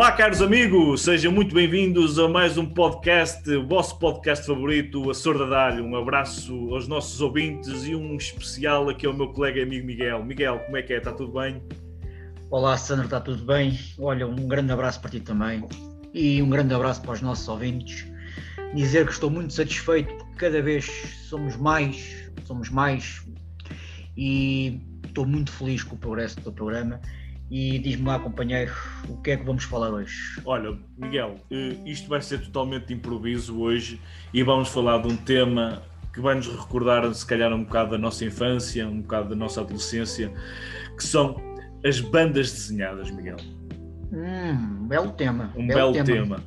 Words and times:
Olá, 0.00 0.12
caros 0.12 0.40
amigos, 0.40 1.02
sejam 1.02 1.30
muito 1.30 1.54
bem-vindos 1.54 2.18
a 2.18 2.26
mais 2.26 2.56
um 2.56 2.64
podcast, 2.64 3.46
o 3.50 3.66
vosso 3.66 3.98
podcast 3.98 4.46
favorito, 4.46 5.10
a 5.10 5.12
Sorda 5.12 5.46
Dalho. 5.46 5.84
Um 5.84 5.94
abraço 5.94 6.54
aos 6.72 6.88
nossos 6.88 7.20
ouvintes 7.20 7.84
e 7.84 7.94
um 7.94 8.16
especial 8.16 8.88
aqui 8.88 9.04
ao 9.04 9.12
meu 9.12 9.28
colega 9.28 9.58
e 9.58 9.62
amigo 9.62 9.86
Miguel. 9.86 10.24
Miguel, 10.24 10.58
como 10.60 10.78
é 10.78 10.82
que 10.82 10.94
é? 10.94 10.96
Está 10.96 11.12
tudo 11.12 11.38
bem? 11.38 11.62
Olá, 12.50 12.78
Sandra, 12.78 13.04
está 13.04 13.20
tudo 13.20 13.44
bem? 13.44 13.78
Olha, 13.98 14.26
um 14.26 14.48
grande 14.48 14.72
abraço 14.72 15.02
para 15.02 15.10
ti 15.10 15.20
também 15.20 15.68
e 16.14 16.40
um 16.40 16.48
grande 16.48 16.72
abraço 16.72 17.02
para 17.02 17.12
os 17.12 17.20
nossos 17.20 17.46
ouvintes. 17.46 18.06
Dizer 18.74 19.04
que 19.04 19.12
estou 19.12 19.28
muito 19.28 19.52
satisfeito 19.52 20.14
porque 20.14 20.36
cada 20.36 20.62
vez 20.62 20.86
somos 21.28 21.58
mais, 21.58 22.32
somos 22.46 22.70
mais 22.70 23.22
e 24.16 24.80
estou 25.04 25.26
muito 25.26 25.52
feliz 25.52 25.82
com 25.82 25.94
o 25.94 25.98
progresso 25.98 26.40
do 26.40 26.50
programa 26.50 26.98
e 27.50 27.78
diz-me 27.80 28.06
lá, 28.06 28.18
companheiro, 28.18 28.72
o 29.08 29.16
que 29.16 29.32
é 29.32 29.36
que 29.36 29.44
vamos 29.44 29.64
falar 29.64 29.90
hoje? 29.90 30.40
Olha, 30.44 30.78
Miguel, 30.96 31.34
eh, 31.50 31.76
isto 31.84 32.08
vai 32.08 32.22
ser 32.22 32.40
totalmente 32.42 32.86
de 32.86 32.94
improviso 32.94 33.60
hoje 33.60 34.00
e 34.32 34.42
vamos 34.42 34.68
falar 34.68 35.02
de 35.02 35.08
um 35.08 35.16
tema 35.16 35.82
que 36.12 36.20
vai 36.20 36.36
nos 36.36 36.46
recordar, 36.46 37.12
se 37.12 37.26
calhar, 37.26 37.52
um 37.52 37.64
bocado 37.64 37.90
da 37.90 37.98
nossa 37.98 38.24
infância, 38.24 38.86
um 38.86 39.00
bocado 39.00 39.30
da 39.30 39.36
nossa 39.36 39.60
adolescência, 39.60 40.32
que 40.96 41.02
são 41.02 41.36
as 41.84 42.00
bandas 42.00 42.52
desenhadas, 42.52 43.10
Miguel. 43.10 43.36
Hum, 44.12 44.86
belo 44.86 45.10
tema. 45.12 45.52
Um 45.56 45.66
belo, 45.66 45.92
belo 45.92 46.04
tema. 46.04 46.36
tema. 46.36 46.44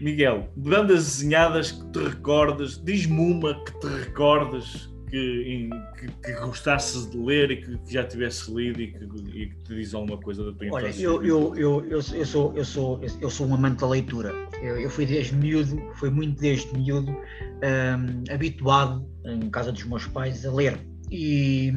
Miguel, 0.00 0.52
bandas 0.56 1.04
desenhadas 1.04 1.72
que 1.72 1.92
te 1.92 1.98
recordas, 1.98 2.80
diz-me 2.84 3.18
uma 3.18 3.54
que 3.64 3.80
te 3.80 3.86
recordas 3.86 4.93
que, 5.04 5.70
que, 5.98 6.08
que, 6.08 6.32
gostasses 6.40 7.10
de 7.10 7.18
ler 7.18 7.50
e 7.50 7.56
que, 7.56 7.78
que 7.78 7.92
já 7.92 8.04
tivesse 8.04 8.52
lido 8.52 8.80
e 8.80 8.88
que, 8.88 9.04
e 9.04 9.46
que, 9.48 9.56
te 9.64 9.74
diz 9.74 9.94
alguma 9.94 10.18
coisa 10.18 10.44
da 10.44 10.52
tua 10.52 10.66
Olha, 10.72 10.88
infância? 10.88 11.10
Olha, 11.10 11.26
eu, 11.26 11.56
eu, 11.56 11.56
eu, 11.56 11.84
eu, 11.88 12.26
sou, 12.26 12.52
eu, 12.54 12.64
sou, 12.64 13.00
eu 13.20 13.30
sou 13.30 13.46
um 13.46 13.54
amante 13.54 13.80
da 13.80 13.88
leitura. 13.88 14.32
Eu, 14.62 14.78
eu 14.78 14.90
fui 14.90 15.06
desde 15.06 15.34
miúdo, 15.34 15.80
fui 15.94 16.10
muito 16.10 16.40
desde 16.40 16.72
miúdo, 16.76 17.10
um, 17.10 18.32
habituado, 18.32 19.06
em 19.24 19.50
casa 19.50 19.72
dos 19.72 19.84
meus 19.84 20.06
pais, 20.06 20.44
a 20.44 20.52
ler 20.52 20.93
e 21.10 21.70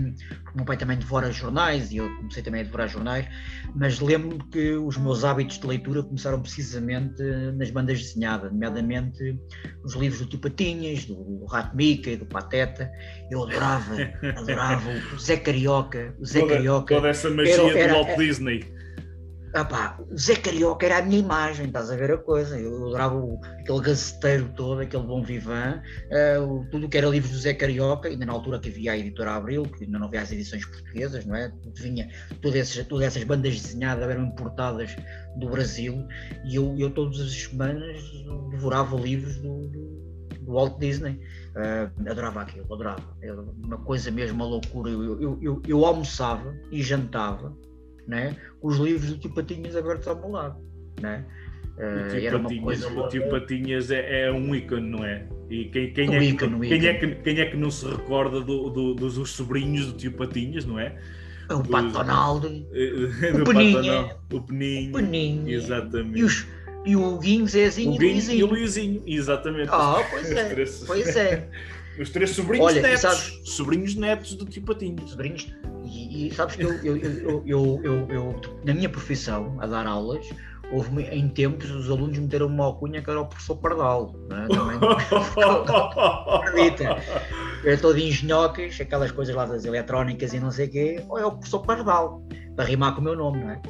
o 0.53 0.57
meu 0.57 0.65
pai 0.65 0.77
também 0.77 0.97
devora 0.97 1.31
jornais 1.31 1.91
e 1.91 1.97
eu 1.97 2.09
comecei 2.17 2.41
também 2.43 2.61
a 2.61 2.63
devorar 2.63 2.87
jornais, 2.87 3.27
mas 3.75 3.99
lembro-me 3.99 4.43
que 4.51 4.73
os 4.73 4.97
meus 4.97 5.23
hábitos 5.23 5.59
de 5.59 5.67
leitura 5.67 6.03
começaram 6.03 6.41
precisamente 6.41 7.21
nas 7.55 7.69
bandas 7.69 7.99
desenhadas, 7.99 8.51
nomeadamente 8.51 9.37
os 9.83 9.93
livros 9.93 10.21
do 10.21 10.27
Tio 10.27 10.39
Patinhas, 10.39 11.05
do 11.05 11.45
Rato 11.45 11.75
Mica 11.75 12.09
e 12.09 12.17
do 12.17 12.25
Pateta. 12.25 12.89
Eu 13.29 13.43
adorava, 13.43 13.95
adorava 14.37 14.89
o 15.13 15.19
Zé 15.19 15.37
Carioca, 15.37 16.15
o 16.19 16.25
Zé 16.25 16.39
toda, 16.39 16.53
Carioca. 16.53 16.95
Toda 16.95 17.09
essa 17.09 17.29
magia 17.29 17.53
era, 17.53 17.79
era, 17.79 17.93
do 17.93 18.05
Walt 18.05 18.17
Disney 18.17 18.76
ah 19.53 19.65
pá, 19.65 19.99
Zé 20.15 20.35
Carioca 20.35 20.85
era 20.85 20.97
a 20.97 21.01
minha 21.01 21.19
imagem, 21.19 21.67
estás 21.67 21.89
a 21.89 21.95
ver 21.95 22.11
a 22.11 22.17
coisa. 22.17 22.59
Eu 22.59 22.75
adorava 22.87 23.15
o, 23.15 23.39
aquele 23.59 23.81
gazeteiro 23.81 24.49
todo, 24.55 24.81
aquele 24.81 25.03
bom 25.03 25.23
vivan, 25.23 25.81
uh, 26.11 26.65
tudo 26.69 26.85
o 26.85 26.89
que 26.89 26.97
era 26.97 27.07
livros 27.07 27.31
do 27.31 27.37
Zé 27.37 27.53
Carioca, 27.53 28.09
ainda 28.09 28.25
na 28.25 28.33
altura 28.33 28.59
que 28.59 28.69
havia 28.69 28.91
a 28.91 28.97
editora 28.97 29.35
Abril, 29.35 29.63
que 29.63 29.85
ainda 29.85 29.99
não 29.99 30.07
havia 30.07 30.21
as 30.21 30.31
edições 30.31 30.65
portuguesas, 30.65 31.25
não 31.25 31.35
é? 31.35 31.51
Vinha, 31.75 32.09
todas, 32.41 32.59
essas, 32.59 32.85
todas 32.87 33.07
essas 33.07 33.23
bandas 33.23 33.59
desenhadas 33.61 34.09
eram 34.09 34.25
importadas 34.25 34.95
do 35.37 35.49
Brasil 35.49 36.05
e 36.45 36.55
eu, 36.55 36.75
eu 36.77 36.89
todas 36.89 37.19
as 37.19 37.33
semanas 37.33 38.01
devorava 38.51 38.95
livros 38.95 39.37
do, 39.37 39.67
do, 39.67 40.37
do 40.41 40.53
Walt 40.53 40.79
Disney. 40.79 41.19
Uh, 41.55 42.09
adorava 42.09 42.41
aquilo, 42.41 42.71
adorava. 42.71 43.01
Era 43.21 43.41
uma 43.41 43.77
coisa 43.79 44.11
mesmo, 44.11 44.35
uma 44.35 44.45
loucura. 44.45 44.91
Eu, 44.91 45.21
eu, 45.21 45.39
eu, 45.41 45.61
eu 45.67 45.85
almoçava 45.85 46.55
e 46.71 46.83
jantava 46.83 47.55
né? 48.07 48.35
os 48.61 48.77
livros 48.77 49.11
do 49.11 49.17
Tio 49.17 49.31
Patinhas 49.31 49.75
abertos 49.75 50.07
ao 50.07 50.15
meu 50.15 50.29
lado. 50.29 50.59
Né? 51.01 51.25
O 51.77 52.09
tio, 52.09 52.27
era 52.27 52.39
Patinhas, 52.39 52.63
coisa... 52.63 52.99
o 52.99 53.07
tio 53.07 53.29
Patinhas 53.29 53.91
é, 53.91 54.23
é, 54.23 54.31
um 54.31 54.55
ícone, 54.55 54.89
não 54.89 55.05
é? 55.05 55.27
E 55.49 55.65
quem, 55.65 55.93
quem, 55.93 56.09
um 56.09 56.13
é, 56.13 56.23
ícone, 56.23 56.67
quem, 56.67 56.87
é 56.87 56.93
que, 56.95 57.07
quem 57.15 57.39
é 57.39 57.45
que 57.45 57.55
não 57.57 57.69
se 57.69 57.85
recorda 57.85 58.41
do, 58.41 58.69
do, 58.69 58.95
dos, 58.95 59.15
dos 59.15 59.29
sobrinhos 59.31 59.85
do 59.87 59.93
tio 59.93 60.11
Patinhas, 60.13 60.65
não 60.65 60.79
é? 60.79 60.97
O 61.49 61.63
Pato 61.63 61.89
Donaldo, 61.89 62.47
o 62.47 63.43
Peninha, 63.45 64.15
o 64.33 64.41
Peninho, 64.41 64.89
o 64.89 64.93
Peninho, 64.93 65.49
exatamente. 65.49 66.19
E, 66.19 66.23
os, 66.23 66.47
e 66.85 66.95
o 66.95 67.17
Guinho, 67.19 67.47
Zezinho 67.47 67.93
o 67.93 67.97
Guinho 67.97 68.31
e 68.31 68.43
o 68.43 68.47
Luizinho, 68.47 69.03
exatamente. 69.05 69.69
Ah, 69.71 69.99
oh, 69.99 70.03
pois 70.09 70.31
é, 70.31 70.55
pois 70.85 71.15
é. 71.15 71.49
Os 71.99 72.09
três 72.09 72.29
sobrinhos 72.31 72.67
Olha, 72.67 72.81
netos, 72.81 73.01
sabes, 73.01 73.41
sobrinhos 73.43 73.95
netos 73.95 74.35
do 74.35 74.45
tio 74.45 74.61
Patinhas. 74.63 75.09
Sobrinhos, 75.09 75.55
e, 75.83 76.27
e 76.27 76.33
sabes 76.33 76.55
que 76.55 76.63
eu, 76.63 76.73
eu, 76.83 76.97
eu, 77.45 77.81
eu, 77.83 78.07
eu, 78.09 78.41
na 78.63 78.73
minha 78.73 78.89
profissão, 78.89 79.57
a 79.59 79.65
dar 79.65 79.87
aulas, 79.87 80.27
houve 80.71 81.01
em 81.03 81.27
tempos 81.29 81.71
os 81.71 81.89
alunos 81.89 82.17
meteram 82.17 82.47
uma 82.47 82.65
alcunha 82.65 83.01
que 83.01 83.09
era 83.09 83.21
o 83.21 83.25
professor 83.25 83.55
Pardal. 83.55 84.13
Né? 84.29 84.47
Acredita? 86.43 86.97
Era 87.65 87.77
todo 87.77 87.97
engenhocas, 87.97 88.79
aquelas 88.79 89.11
coisas 89.11 89.35
lá 89.35 89.45
das 89.45 89.65
eletrónicas 89.65 90.33
e 90.33 90.39
não 90.39 90.51
sei 90.51 90.67
o 90.67 90.71
quê, 90.71 91.03
ou 91.07 91.17
é 91.17 91.25
o 91.25 91.31
professor 91.31 91.59
Pardal, 91.59 92.21
para 92.55 92.65
rimar 92.65 92.93
com 92.93 93.01
o 93.01 93.03
meu 93.03 93.15
nome, 93.15 93.39
não 93.39 93.51
é? 93.51 93.61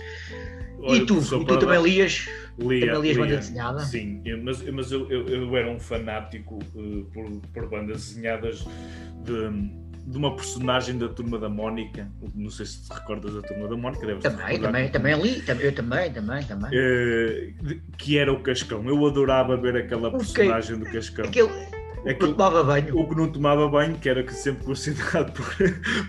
Olha, 0.79 0.97
e 0.97 1.05
tu, 1.05 1.19
e 1.19 1.45
tu 1.45 1.59
também 1.59 1.81
lias? 1.81 2.27
Lia, 2.59 2.93
também 2.93 3.01
lias 3.01 3.17
banda 3.17 3.37
desenhada? 3.37 3.79
Sim, 3.79 4.21
mas, 4.43 4.61
mas 4.71 4.91
eu, 4.91 5.09
eu, 5.09 5.27
eu 5.27 5.57
era 5.57 5.69
um 5.69 5.79
fanático 5.79 6.59
uh, 6.75 7.03
por, 7.13 7.29
por 7.53 7.69
bandas 7.69 8.07
desenhadas 8.09 8.65
de 9.23 9.87
de 10.07 10.17
uma 10.17 10.33
personagem 10.33 10.97
da 10.97 11.09
Turma 11.09 11.37
da 11.37 11.49
Mónica. 11.49 12.09
Não 12.33 12.49
sei 12.49 12.65
se 12.65 12.87
te 12.87 12.93
recordas 12.93 13.33
da 13.33 13.41
Turma 13.41 13.67
da 13.67 13.75
Mónica. 13.75 14.07
Deves 14.07 14.23
também, 14.23 14.59
também, 14.59 14.89
também 14.89 15.21
li, 15.21 15.43
eu 15.59 15.75
também, 15.75 16.13
também, 16.13 16.43
também. 16.45 16.69
Uh, 16.71 17.81
que 17.97 18.17
era 18.17 18.31
o 18.31 18.39
Cascão. 18.41 18.87
Eu 18.87 19.05
adorava 19.05 19.57
ver 19.57 19.75
aquela 19.75 20.09
personagem 20.09 20.77
okay. 20.77 20.87
do 20.87 20.93
Cascão. 20.93 21.25
Aquele, 21.25 21.49
o 22.13 22.17
que 22.17 22.25
não 22.25 22.33
tomava 22.33 22.63
banho. 22.63 22.99
O 22.99 23.09
que 23.09 23.15
não 23.15 23.31
tomava 23.31 23.67
banho, 23.67 23.97
que 23.97 24.09
era 24.09 24.23
que 24.23 24.33
sempre 24.33 24.65
considerado 24.65 25.31
por, 25.33 25.45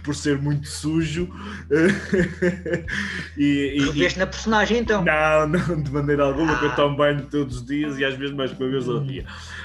por 0.04 0.14
ser 0.14 0.38
muito 0.38 0.68
sujo. 0.68 1.28
e, 3.36 3.78
e, 3.78 4.18
na 4.18 4.26
personagem 4.26 4.78
então? 4.78 5.04
Não, 5.04 5.48
não, 5.48 5.82
de 5.82 5.90
maneira 5.90 6.24
alguma, 6.24 6.52
ah. 6.52 6.58
que 6.58 6.64
eu 6.66 6.76
tomo 6.76 6.96
banho 6.96 7.26
todos 7.30 7.58
os 7.58 7.66
dias 7.66 7.98
e 7.98 8.04
às 8.04 8.14
vezes 8.14 8.34
mais 8.34 8.52
que 8.52 8.62
uma 8.62 8.70
vez 8.70 8.88
ao 8.88 9.00
dia. 9.00 9.24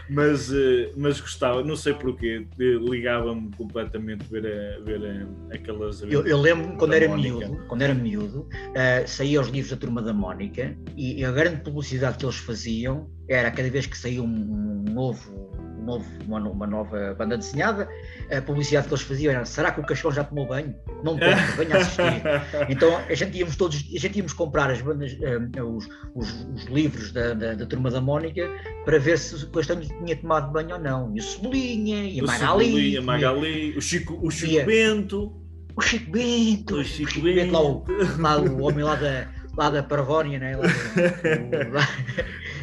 Mas, 0.09 0.51
eh, 0.51 0.91
mas 0.95 1.19
gostava, 1.19 1.63
não 1.63 1.75
sei 1.75 1.93
porquê, 1.93 2.45
ligava-me 2.57 3.51
completamente 3.55 4.25
ver, 4.29 4.45
a, 4.45 4.83
ver 4.83 5.27
a, 5.51 5.55
aquelas. 5.55 6.01
Eu, 6.01 6.25
eu 6.25 6.39
lembro-me 6.39 6.77
quando 6.77 6.93
era 6.93 7.15
miúdo, 7.15 7.63
quando 7.67 7.81
era 7.81 7.93
miúdo, 7.93 8.41
uh, 8.41 9.07
saía 9.07 9.39
os 9.39 9.47
livros 9.47 9.71
da 9.71 9.77
turma 9.77 10.01
da 10.01 10.13
Mónica 10.13 10.75
e 10.97 11.23
a 11.23 11.31
grande 11.31 11.61
publicidade 11.61 12.17
que 12.17 12.25
eles 12.25 12.37
faziam 12.37 13.09
era 13.29 13.49
cada 13.51 13.69
vez 13.69 13.85
que 13.85 13.97
saía 13.97 14.21
um, 14.21 14.25
um 14.25 14.93
novo 14.93 15.43
novo, 15.83 16.05
uma, 16.25 16.39
uma, 16.39 16.67
nova 16.67 17.13
banda 17.17 17.37
desenhada, 17.37 17.87
a 18.31 18.41
publicidade 18.41 18.87
que 18.87 18.93
eles 18.93 19.03
faziam 19.03 19.33
era 19.33 19.45
será 19.45 19.71
que 19.71 19.79
o 19.79 19.85
cachorro 19.85 20.13
já 20.13 20.23
tomou 20.23 20.47
banho? 20.47 20.75
Não 21.03 21.17
toma, 21.17 21.35
venha 21.57 21.77
assistir. 21.77 22.23
então 22.69 22.97
a 22.97 23.13
gente 23.13 23.37
íamos 23.37 23.55
todos, 23.55 23.77
a 23.77 23.99
gente 23.99 24.17
íamos 24.17 24.33
comprar 24.33 24.71
as 24.71 24.81
bandas, 24.81 25.13
uh, 25.13 25.63
os, 25.63 25.87
os, 26.15 26.47
os, 26.53 26.63
livros 26.65 27.11
da, 27.11 27.33
da, 27.33 27.53
da, 27.53 27.65
Turma 27.65 27.91
da 27.91 28.01
Mónica 28.01 28.49
para 28.85 28.97
ver 28.99 29.17
se 29.17 29.43
o 29.43 29.49
Castanho 29.49 29.81
tinha 29.81 30.15
tomado 30.15 30.51
banho 30.51 30.75
ou 30.75 30.81
não. 30.81 31.15
E 31.15 31.19
o 31.19 31.23
Cebolinha, 31.23 32.05
e 32.05 32.19
a 32.19 32.23
Magali. 32.23 32.97
a 32.97 33.01
Magali, 33.01 33.77
o 33.77 33.81
Chico, 33.81 34.19
o 34.21 34.31
Chico 34.31 34.65
Bento. 34.65 35.43
O 35.75 35.81
Chico 35.81 36.11
Bento. 36.11 36.75
O 36.75 36.83
Chico, 36.83 37.11
Chico 37.11 37.25
Bento. 37.25 37.35
Bento 37.35 37.51
lá, 37.51 37.61
o, 37.61 37.85
lá 38.21 38.51
o 38.51 38.61
homem 38.63 38.83
lá 38.83 38.95
da, 38.95 39.27
lá 39.57 39.69
da 39.69 39.83
Parvónia, 39.83 40.39
né? 40.39 40.55
Lá, 40.55 40.63
lá, 41.71 41.87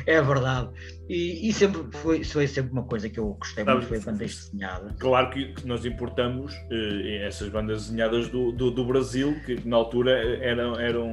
é 0.07 0.23
verdade. 0.23 0.71
E, 1.11 1.49
e, 1.49 1.53
sempre 1.53 1.83
foi, 1.99 2.23
foi 2.23 2.47
sempre 2.47 2.71
uma 2.71 2.85
coisa 2.85 3.11
que 3.11 3.19
eu 3.19 3.35
gostei 3.35 3.65
muito, 3.65 3.87
foi 3.87 3.99
a 3.99 4.01
banda 4.01 4.25
desenhada. 4.25 4.95
Claro 4.97 5.31
que, 5.31 5.53
nós 5.67 5.85
importamos 5.85 6.55
eh, 6.71 7.27
essas 7.27 7.49
bandas 7.49 7.87
desenhadas 7.87 8.29
do, 8.29 8.53
do, 8.53 8.71
do, 8.71 8.85
Brasil, 8.85 9.35
que 9.45 9.61
na 9.69 9.77
altura 9.77 10.13
eram, 10.41 10.79
eram 10.79 11.11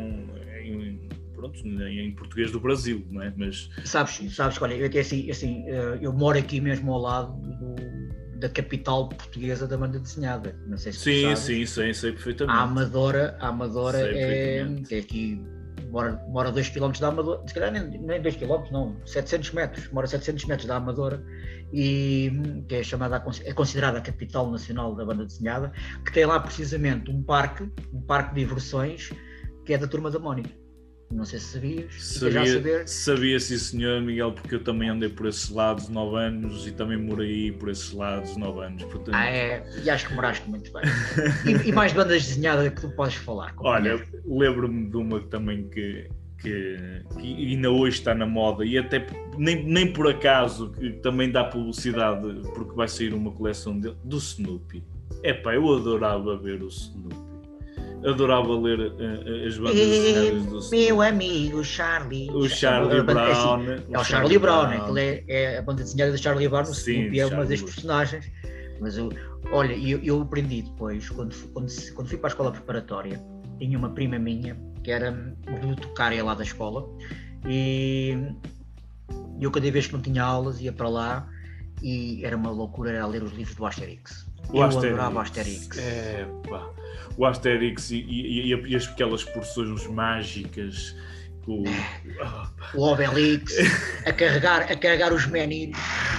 em, 0.64 1.10
pronto, 1.34 1.58
em 1.66 2.12
português 2.12 2.52
do 2.52 2.60
Brasil, 2.60 3.08
não 3.10 3.24
é? 3.24 3.34
Mas... 3.36 3.72
Sabes, 3.86 4.36
sabes, 4.36 4.62
olha, 4.62 4.76
eu, 4.76 5.02
assim, 5.02 5.32
assim, 5.32 5.68
eh, 5.68 5.98
eu 6.00 6.14
moro 6.14 6.38
aqui 6.38 6.62
mesmo 6.62 6.94
ao 6.94 7.02
lado 7.02 7.34
do, 7.34 7.76
da 8.38 8.50
capital 8.50 9.10
portuguesa 9.10 9.68
da 9.68 9.78
banda 9.78 9.98
desenhada. 9.98 10.56
Não 10.68 10.78
sei 10.78 10.92
se 10.94 11.00
sim, 11.00 11.36
sim, 11.36 11.66
sei, 11.66 11.92
sei 11.96 12.12
perfeitamente. 12.12 12.56
A 12.56 12.62
Amadora, 12.62 13.36
a 13.40 13.48
Amadora 13.48 13.98
é, 14.16 14.60
é 14.92 14.98
aqui 15.00 15.44
mora, 15.90 16.24
mora 16.28 16.52
2 16.52 16.70
km 16.70 16.92
da 17.00 17.08
Amadora, 17.08 17.48
se 17.48 17.54
calhar 17.54 17.72
nem, 17.72 18.00
nem 18.00 18.22
2 18.22 18.36
km, 18.36 18.72
não, 18.72 18.96
700 19.06 19.52
metros, 19.54 19.90
mora 19.92 20.08
700 20.08 20.46
metros 20.46 20.68
da 20.68 20.76
Amadora, 20.76 21.24
e, 21.72 22.32
que 22.68 22.76
é 22.76 22.84
chamada, 22.84 23.24
é 23.44 23.54
considerada 23.54 23.98
a 23.98 24.02
capital 24.02 24.50
nacional 24.50 24.96
da 24.96 25.06
banda 25.06 25.26
desenhada, 25.26 25.72
que 26.06 26.12
tem 26.12 26.26
lá 26.26 26.40
precisamente 26.40 27.12
um 27.12 27.24
parque, 27.24 27.70
um 27.94 28.02
parque 28.02 28.36
de 28.36 28.42
diversões, 28.42 29.12
que 29.66 29.74
é 29.74 29.78
da 29.78 29.88
Turma 29.88 30.10
da 30.10 30.20
Mónica. 30.20 30.67
Não 31.10 31.24
sei 31.24 31.40
se 31.40 31.54
sabias. 31.54 32.04
Sabia, 32.04 32.32
já 32.32 32.46
saber. 32.46 32.88
sabia 32.88 33.40
sim, 33.40 33.58
senhor 33.58 34.02
Miguel, 34.02 34.34
porque 34.34 34.56
eu 34.56 34.64
também 34.64 34.90
andei 34.90 35.08
por 35.08 35.28
esses 35.28 35.50
lados 35.50 35.88
9 35.88 36.18
anos 36.18 36.68
e 36.68 36.72
também 36.72 36.98
morei 36.98 37.52
por 37.52 37.70
esses 37.70 37.94
lados 37.94 38.36
9 38.36 38.66
anos. 38.66 38.84
Portanto... 38.84 39.16
Ah, 39.16 39.26
é? 39.26 39.64
E 39.84 39.90
acho 39.90 40.08
que 40.08 40.14
moraste 40.14 40.50
muito 40.50 40.72
bem. 40.74 40.84
e, 41.46 41.70
e, 41.70 41.72
mais 41.72 41.94
bandas 41.94 42.26
desenhadas 42.26 42.74
que 42.74 42.82
tu 42.82 42.90
podes 42.90 43.16
falar? 43.16 43.54
Olha, 43.58 44.06
lembro-me 44.26 44.90
de 44.90 44.98
uma 44.98 45.22
também 45.22 45.70
que, 45.70 46.10
que, 46.40 46.78
que 47.18 47.52
ainda 47.52 47.72
hoje 47.72 48.00
está 48.00 48.14
na 48.14 48.26
moda 48.26 48.66
e 48.66 48.78
até 48.78 49.08
nem, 49.38 49.64
nem 49.64 49.94
por 49.94 50.10
acaso 50.10 50.72
que 50.72 50.92
também 50.92 51.32
dá 51.32 51.46
publicidade 51.46 52.28
porque 52.54 52.76
vai 52.76 52.88
sair 52.88 53.14
uma 53.14 53.32
coleção 53.32 53.80
de, 53.80 53.94
do 54.04 54.18
Snoopy. 54.18 54.84
Epá, 55.24 55.56
eu 55.56 55.74
adorava 55.74 56.38
ver 56.38 56.62
o 56.62 56.68
Snoopy. 56.68 57.37
Adorava 58.06 58.56
ler 58.60 58.80
uh, 58.80 59.48
as 59.48 59.58
bandas 59.58 59.76
desenhadas 59.76 60.46
do 60.46 60.58
Snoopy. 60.60 60.78
Meu 60.86 61.02
amigo 61.02 61.64
Charlie. 61.64 62.30
O 62.32 62.48
Charlie 62.48 63.00
é 63.00 63.04
Brown. 63.04 63.62
assim, 63.62 63.84
É 63.92 64.00
o 64.00 64.04
Charlie 64.04 64.38
Brown, 64.38 64.62
aquilo 64.66 64.98
é, 65.00 65.24
é 65.28 65.58
a 65.58 65.62
banda 65.62 65.84
desenhada 65.84 66.12
do 66.12 66.18
Charlie 66.18 66.48
Brown, 66.48 66.66
Sim, 66.66 67.18
é 67.18 67.26
uma 67.26 67.30
Charlie 67.30 67.50
das 67.50 67.60
Brown. 67.62 67.66
personagens. 67.74 68.32
Mas 68.80 68.98
eu, 68.98 69.10
olha, 69.52 69.74
eu, 69.74 70.00
eu 70.04 70.22
aprendi 70.22 70.62
depois, 70.62 71.10
quando, 71.10 71.36
quando, 71.52 71.68
quando 71.96 72.08
fui 72.08 72.18
para 72.18 72.28
a 72.28 72.32
escola 72.32 72.52
preparatória, 72.52 73.20
tinha 73.58 73.78
uma 73.78 73.90
prima 73.90 74.20
minha 74.20 74.56
que 74.84 74.92
era 74.92 75.12
bibliotecária 75.12 76.24
lá 76.24 76.36
da 76.36 76.44
escola 76.44 76.88
e 77.48 78.16
eu 79.42 79.50
cada 79.52 79.70
vez 79.72 79.88
que 79.88 79.94
não 79.94 80.02
tinha 80.02 80.24
aulas 80.24 80.62
ia 80.62 80.72
para 80.72 80.88
lá 80.88 81.28
e 81.82 82.24
era 82.24 82.38
uma 82.38 82.52
loucura 82.52 82.92
era 82.92 83.06
ler 83.08 83.24
os 83.24 83.32
livros 83.34 83.56
do 83.56 83.66
Asterix. 83.66 84.28
O 84.50 84.58
eu 84.58 84.64
Asterix. 84.64 84.94
adorava 84.94 85.22
Asterix. 85.24 85.78
Epá, 85.78 86.70
o 87.18 87.26
Asterix 87.26 87.92
e, 87.92 87.98
e- 87.98 88.54
e- 88.54 88.68
e 88.74 88.76
aquelas 88.76 89.24
porções 89.24 89.86
mágicas. 89.88 90.96
O, 91.48 91.64
O 92.76 92.82
Obelix, 92.92 93.54
a 94.06 94.12
carregar, 94.12 94.64
a 94.64 94.76
carregar 94.76 95.14
os 95.14 95.26
menires. 95.28 95.78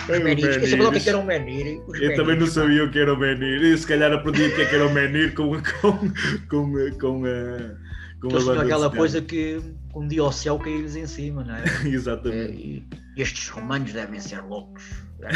Os 0.09 0.17
Os 0.17 0.25
menires. 0.25 0.57
Eu 0.57 0.67
sabia 0.67 0.89
o 0.89 0.93
que 0.93 0.99
é 0.99 1.09
era 1.11 1.19
um 1.19 1.25
menir. 1.25 1.83
Eu 2.01 2.17
também 2.17 2.39
não 2.39 2.47
sabia 2.47 2.85
o 2.85 2.91
que 2.91 2.99
era 2.99 3.13
o 3.13 3.17
menir. 3.19 3.63
E 3.63 3.77
se 3.77 3.87
calhar 3.87 4.11
aprendi 4.11 4.45
o 4.45 4.55
que 4.55 4.63
é 4.63 4.65
que 4.65 4.75
era 4.75 4.87
o 4.87 4.93
menir 4.93 5.35
com, 5.35 5.51
com, 5.81 6.13
com, 6.49 6.73
com, 6.99 7.25
a. 7.27 7.77
Com 8.23 8.29
banda 8.29 8.63
aquela 8.63 8.91
coisa 8.91 9.21
que 9.21 9.61
um 9.95 10.09
dia 10.09 10.23
ao 10.23 10.33
céu 10.33 10.59
caía-lhes 10.59 10.97
em 10.97 11.07
cima, 11.07 11.45
não 11.45 11.57
é? 11.57 11.63
É, 11.85 11.89
Exatamente. 11.93 12.87
e 13.17 13.21
estes 13.23 13.49
romanos 13.51 13.93
devem 13.93 14.19
ser 14.21 14.41
loucos. 14.43 14.83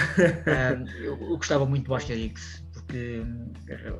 Ah, 0.46 0.78
eu, 1.00 1.18
eu 1.20 1.36
gostava 1.36 1.66
muito 1.66 1.86
do 1.86 1.94
Asterix, 1.94 2.64
porque 2.92 3.92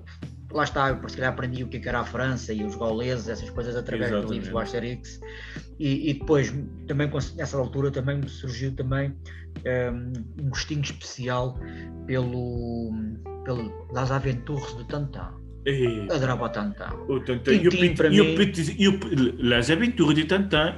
lá 0.53 0.65
está, 0.65 0.91
eu 0.91 1.09
se 1.09 1.17
calhar 1.17 1.33
aprendi 1.33 1.65
o 1.65 1.69
que 1.69 1.79
é 1.79 1.81
que 1.81 1.89
era 1.89 2.01
a 2.01 2.05
França 2.05 2.53
e 2.53 2.63
os 2.65 2.75
gauleses, 2.77 3.29
essas 3.29 3.49
coisas 3.51 3.75
através 3.75 4.11
Exatamente. 4.11 4.33
livros 4.35 4.51
do 4.53 4.59
Asterix. 4.59 5.21
E, 5.79 6.11
e 6.11 6.15
depois, 6.15 6.55
também 6.87 7.09
nessa 7.37 7.57
altura, 7.57 7.91
também 7.91 8.19
me 8.19 8.29
surgiu 8.29 8.73
também 8.75 9.15
um, 9.67 10.45
um 10.45 10.49
gostinho 10.51 10.83
especial 10.83 11.59
pelo, 12.07 12.93
pelo 13.45 13.87
das 13.93 14.11
aventuras 14.11 14.77
de 14.77 14.85
Tantan. 14.89 15.33
E, 15.65 16.07
Adorava 16.11 16.45
o 16.45 16.49
Tantan. 16.51 16.93
o 17.09 17.21
Tintin, 17.21 17.51
e 17.53 17.69
o 17.69 17.71
e 18.13 18.21
o 18.21 18.37
Petit- 18.37 18.77
e 18.79 18.89
o 18.89 18.99
P- 18.99 19.09
Les 19.39 19.71
Aventures 19.71 20.15
de 20.17 20.25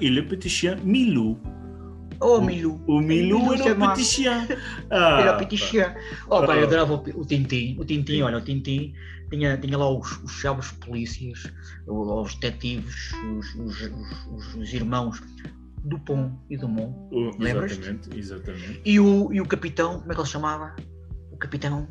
e 0.01 0.09
le 0.11 0.23
Petit 0.23 0.49
Chien 0.51 0.77
Milou. 0.85 1.41
Oh, 2.21 2.41
Milou! 2.41 2.81
O 2.87 3.01
Milou 3.01 3.41
Milou, 3.41 3.55
era 3.55 3.63
c'est 3.65 3.73
o. 3.73 3.89
Petit 3.89 4.05
Chien. 4.05 4.49
Ah, 4.91 5.21
Era 5.21 5.35
o 5.35 5.39
Petit 5.39 5.57
Chien. 5.57 5.95
Oh, 6.27 6.41
pá, 6.47 6.55
Ah. 6.55 6.57
eu 6.59 6.65
adorava 6.67 6.95
o, 6.95 7.21
o 7.21 7.25
Tintin. 7.27 7.77
O 7.79 7.85
Tintin, 7.85 8.23
olha, 8.23 8.39
o 8.39 8.41
Tintin 8.41 8.93
tinha, 9.31 9.57
tinha 9.59 9.77
lá 9.79 9.89
os, 9.91 10.23
os 10.23 10.33
chaves 10.33 10.71
polícias, 10.73 11.53
o- 11.87 12.21
os 12.23 12.35
detetives, 12.37 13.13
os, 13.13 13.55
os, 13.57 13.81
os- 13.83 14.27
os- 14.33 14.55
os 14.55 14.73
irmãos 14.75 15.23
Dupont 15.85 16.33
e 16.51 16.57
Dumont. 16.57 16.95
o- 17.13 17.31
Lembras-te? 17.39 17.79
Exatamente, 17.81 18.19
exatamente. 18.19 18.81
E 18.85 19.01
o, 19.01 19.33
e 19.33 19.41
o 19.41 19.47
capitão, 19.47 19.99
como 20.01 20.13
é 20.13 20.15
que 20.15 20.21
ele 20.21 20.27
se 20.27 20.33
chamava? 20.33 20.75
O 21.33 21.37
capitão, 21.37 21.87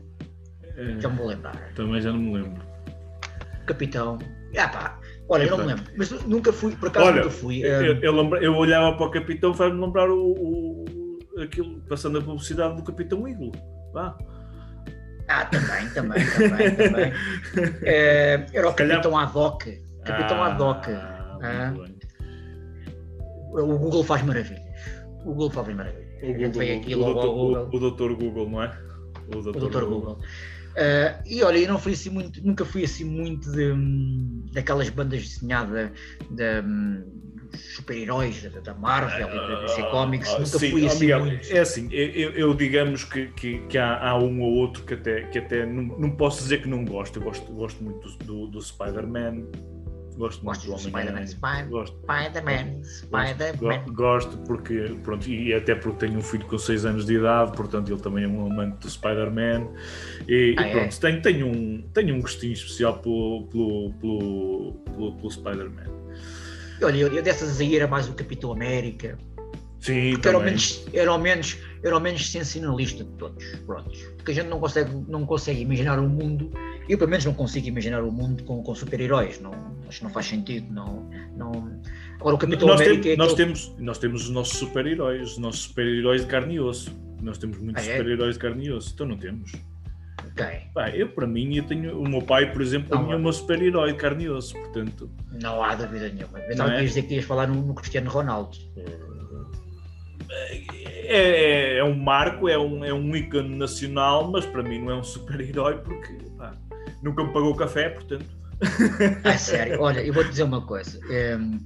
Eh, 0.75 0.99
já 0.99 1.07
me 1.09 1.17
vou 1.17 1.27
lembrar. 1.27 1.55
Também 1.75 2.01
já 2.01 2.11
não 2.11 2.19
me 2.19 2.33
lembro. 2.33 2.63
O 3.61 3.65
capitão. 3.65 4.17
Ah 4.57 4.67
pá, 4.67 4.99
olha, 5.29 5.43
eu 5.43 5.49
não 5.51 5.57
me 5.59 5.65
lembro. 5.73 5.83
Mas 5.97 6.11
nunca 6.25 6.51
fui, 6.53 6.75
por 6.75 6.87
acaso 6.89 7.05
Olha, 7.07 7.17
nunca 7.17 7.29
fui. 7.29 7.63
Eu, 7.65 7.75
ah, 7.93 7.99
eu, 8.01 8.11
lembra- 8.15 8.43
eu 8.43 8.55
olhava 8.55 8.95
para 8.97 9.05
o 9.07 9.11
Capitão, 9.11 9.53
faz-me 9.53 9.79
lembrar 9.79 10.09
o, 10.09 10.31
o- 10.33 11.17
aquilo, 11.41 11.81
passando 11.89 12.17
a 12.19 12.21
publicidade 12.21 12.75
do 12.75 12.83
Capitão 12.83 13.27
Eagle. 13.27 13.51
Vá. 13.93 14.17
Ah, 15.27 15.45
também, 15.45 15.89
também, 15.89 16.19
também, 16.37 16.75
também. 16.75 17.13
Eh, 17.83 18.45
era 18.53 18.67
o 18.67 18.71
Se 18.71 18.75
calhar- 18.77 18.97
capitão 18.97 19.17
Haddock. 19.17 19.71
Capitão. 20.03 20.43
Ah, 20.43 20.57
Ah. 21.41 21.71
muito 21.71 21.83
bem. 21.83 21.93
O 23.53 23.77
Google 23.77 24.03
faz 24.03 24.21
maravilhas. 24.23 24.61
O 25.21 25.25
Google 25.33 25.49
faz 25.51 25.67
maravilhas. 25.75 26.03
O, 26.23 26.33
Google, 26.33 26.55
o, 26.97 26.99
logo 26.99 27.19
ao 27.19 27.25
doutor, 27.25 27.35
Google. 27.35 27.69
o, 27.71 27.75
o 27.75 27.79
doutor 27.79 28.15
Google, 28.15 28.49
não 28.49 28.63
é? 28.63 28.71
O 29.33 29.37
O 29.37 29.41
doutor, 29.41 29.69
Dr. 29.69 29.85
Google. 29.85 30.19
Ah, 30.75 31.21
e 31.25 31.43
olha, 31.43 31.57
eu 31.59 31.67
não 31.67 31.79
fui 31.79 31.93
assim 31.93 32.09
muito, 32.09 32.45
nunca 32.45 32.65
fui 32.65 32.83
assim 32.83 33.03
muito 33.03 33.51
de, 33.51 33.73
daquelas 34.51 34.89
bandas 34.89 35.21
desenhadas 35.21 35.91
de, 36.31 36.61
dos 36.61 37.75
super-heróis 37.75 38.41
da, 38.43 38.59
da 38.59 38.73
Marvel 38.73 39.29
e 39.29 39.39
da 39.39 39.55
DC 39.55 39.83
Comics, 39.83 40.29
Ah, 40.29 40.39
nunca 40.39 40.57
sim, 40.57 40.71
fui 40.71 40.85
assim 40.85 40.99
Miguel, 41.01 41.19
muito. 41.25 41.51
É 41.51 41.59
assim, 41.59 41.87
eu, 41.91 42.31
eu- 42.31 42.53
digamos 42.53 43.03
que, 43.03 43.27
que, 43.27 43.59
que 43.67 43.77
há, 43.77 43.99
há 44.09 44.17
um 44.17 44.41
ou 44.41 44.53
outro 44.53 44.83
que 44.83 44.93
até, 44.95 45.23
que 45.27 45.37
até 45.39 45.65
não, 45.65 45.83
não 45.83 46.11
posso 46.11 46.41
dizer 46.41 46.61
que 46.61 46.67
não 46.67 46.83
gosto. 46.83 47.19
Eu 47.19 47.23
gosto, 47.23 47.51
gosto 47.53 47.83
muito 47.83 48.07
do, 48.23 48.47
do 48.47 48.61
Spider-Man, 48.61 49.43
gosto 50.17 50.43
muito 50.45 50.65
Gosto 50.67 50.83
do 50.83 50.89
Spider-Man, 50.89 51.25
Gosto. 51.69 51.97
Spider-Man, 52.03 52.83
Spider-Man. 52.83 53.83
Go- 53.85 53.93
Gosto 53.93 54.37
porque, 54.39 54.95
pronto, 55.03 55.29
e 55.29 55.53
até 55.53 55.75
porque 55.75 56.05
tenho 56.05 56.19
um 56.19 56.21
filho 56.21 56.45
com 56.45 56.57
6 56.57 56.85
anos 56.85 57.05
de 57.05 57.15
idade, 57.15 57.55
portanto 57.55 57.91
ele 57.91 58.01
também 58.01 58.23
é 58.23 58.27
um 58.27 58.45
amante 58.51 58.77
do 58.77 58.89
Spider-Man. 58.89 59.67
E, 60.27 60.55
Ah, 60.57 60.67
e 60.67 60.69
é? 60.69 60.71
pronto, 60.71 60.99
tenho, 60.99 61.21
tenho, 61.21 61.47
um, 61.47 61.81
tenho 61.93 62.15
um 62.15 62.21
gostinho 62.21 62.53
especial 62.53 62.99
pelo, 62.99 63.47
pelo, 63.51 63.93
pelo, 63.99 64.73
pelo, 64.95 65.15
pelo 65.15 65.31
Spider-Man. 65.31 65.85
Olha, 66.81 66.97
eu, 66.97 67.07
eu 67.13 67.23
dessas 67.23 67.59
aí 67.61 67.75
era 67.75 67.87
mais 67.87 68.07
o 68.09 68.13
Capitão 68.13 68.51
América, 68.51 69.17
Sim, 69.79 70.11
porque 70.13 70.27
era 70.29 70.37
o, 70.37 70.41
menos, 70.43 70.85
era, 70.93 71.13
o 71.13 71.17
menos, 71.17 71.57
era 71.83 71.97
o 71.97 71.99
menos 71.99 72.29
sensacionalista 72.31 73.03
de 73.03 73.09
todos. 73.11 73.43
Prontos. 73.65 73.99
Porque 74.17 74.31
a 74.31 74.35
gente 74.35 74.47
não 74.47 74.59
consegue, 74.59 74.91
não 75.09 75.25
consegue 75.25 75.61
imaginar 75.61 75.99
um 75.99 76.07
mundo, 76.07 76.51
eu 76.89 76.97
pelo 76.97 77.09
menos 77.09 77.25
não 77.25 77.33
consigo 77.33 77.67
imaginar 77.67 78.03
um 78.03 78.11
mundo 78.11 78.43
com, 78.43 78.61
com 78.63 78.75
super-heróis, 78.75 79.39
não, 79.41 79.51
acho 79.87 79.99
que 79.99 80.03
não 80.03 80.11
faz 80.11 80.25
sentido. 80.27 80.71
Não, 80.73 81.09
não... 81.37 81.81
Agora 82.19 82.35
o 82.35 82.37
Capitão 82.37 82.67
Nós, 82.67 82.81
América 82.81 83.03
tem- 83.03 83.11
é 83.13 83.15
nós 83.17 83.33
aquele- 83.33 83.45
temos, 83.53 83.75
nós 83.79 83.97
temos 83.97 84.23
os 84.23 84.29
nossos 84.29 84.57
super-heróis, 84.57 85.31
os 85.33 85.37
nossos 85.37 85.61
super-heróis 85.63 86.21
de 86.21 86.27
carne 86.27 86.55
e 86.55 86.59
osso. 86.59 86.91
Nós 87.21 87.37
temos 87.37 87.57
muitos 87.57 87.83
Ah, 87.87 87.91
é? 87.91 87.97
super-heróis 87.97 88.33
de 88.35 88.39
carne 88.39 88.65
e 88.65 88.71
osso, 88.71 88.91
então 88.93 89.07
não 89.07 89.17
temos. 89.17 89.51
Ok. 90.25 90.45
Pá, 90.73 90.89
eu, 90.89 91.09
para 91.09 91.27
mim, 91.27 91.55
eu 91.55 91.63
tenho, 91.63 91.99
o 91.99 92.07
meu 92.09 92.21
pai, 92.21 92.51
por 92.51 92.61
exemplo, 92.61 92.89
para 92.89 92.99
mim 92.99 93.11
é 93.11 93.15
o 93.15 93.19
é. 93.19 93.21
meu 93.21 93.33
super-herói 93.33 93.91
de 93.91 93.97
carne 93.97 94.23
e 94.25 94.29
osso, 94.29 94.53
portanto. 94.55 95.09
Não 95.41 95.63
há 95.63 95.75
dúvida 95.75 96.09
nenhuma. 96.09 96.39
Eu 96.39 96.43
Não 96.45 96.51
estava 96.51 96.73
é? 96.73 96.79
a 96.79 96.81
dizer 96.81 97.03
que 97.03 97.15
ias 97.15 97.25
falar 97.25 97.47
no, 97.47 97.61
no 97.61 97.73
Cristiano 97.75 98.09
Ronaldo. 98.09 98.57
É, 100.29 100.63
é, 101.05 101.77
é 101.77 101.83
um 101.83 101.95
marco, 101.95 102.47
é 102.49 102.57
um, 102.57 102.83
é 102.83 102.93
um 102.93 103.15
ícone 103.15 103.55
nacional, 103.55 104.31
mas 104.31 104.45
para 104.45 104.63
mim 104.63 104.79
não 104.79 104.91
é 104.91 104.95
um 104.95 105.03
super-herói 105.03 105.77
porque 105.79 106.17
nunca 107.03 107.23
me 107.23 107.33
pagou 107.33 107.55
café, 107.55 107.89
portanto. 107.89 108.25
Ah, 109.25 109.37
sério, 109.37 109.81
olha, 109.81 110.01
eu 110.01 110.13
vou 110.13 110.23
te 110.23 110.29
dizer 110.31 110.43
uma 110.43 110.61
coisa. 110.61 110.99
Em, 111.09 111.59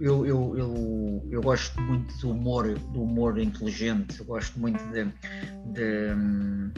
eu, 0.00 0.26
eu, 0.26 0.54
eu, 0.58 1.28
eu 1.30 1.40
gosto 1.42 1.80
muito 1.80 2.12
do 2.18 2.30
humor, 2.30 2.68
do 2.92 3.02
humor 3.02 3.38
inteligente, 3.38 4.18
eu 4.18 4.24
gosto 4.26 4.58
muito 4.58 4.82
de, 4.92 5.04
de, 5.72 6.12
hum, 6.12 6.70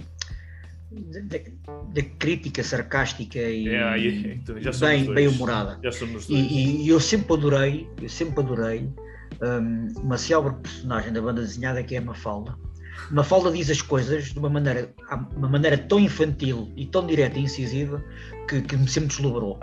de- 0.90 1.22
de- 1.22 1.58
da 1.92 2.02
crítica 2.18 2.62
sarcástica 2.62 3.38
e 3.38 3.68
É, 3.68 3.82
aí, 3.84 4.32
então, 4.34 4.60
já 4.60 4.72
somos 4.72 4.80
bem, 4.88 5.04
dois. 5.06 5.14
bem 5.16 5.28
humorada. 5.28 5.78
Já 5.82 5.92
somos 5.92 6.28
E, 6.28 6.34
dois. 6.34 6.52
e- 6.52 6.82
e 6.84 6.88
eu 6.88 7.00
sempre 7.00 7.32
adorei, 7.34 7.88
eu 8.00 8.08
sempre 8.08 8.40
adorei 8.40 8.90
hum, 9.42 9.92
uma 10.02 10.18
célebre 10.18 10.54
personagem 10.62 11.12
da 11.12 11.20
banda 11.22 11.40
desenhada 11.40 11.82
que 11.82 11.94
é 11.94 11.98
a 11.98 12.02
Mafalda. 12.02 12.56
Mafalda 13.10 13.50
diz 13.50 13.70
as 13.70 13.82
coisas 13.82 14.32
de 14.32 14.38
uma 14.38 14.48
maneira, 14.48 14.92
uma 15.36 15.48
maneira 15.48 15.76
tão 15.76 15.98
infantil 15.98 16.72
e 16.76 16.86
tão 16.86 17.06
direta 17.06 17.38
e 17.38 17.42
incisiva 17.42 18.02
que, 18.48 18.62
que 18.62 18.76
me 18.76 18.88
sempre 18.88 19.08
deslumbrou. 19.08 19.58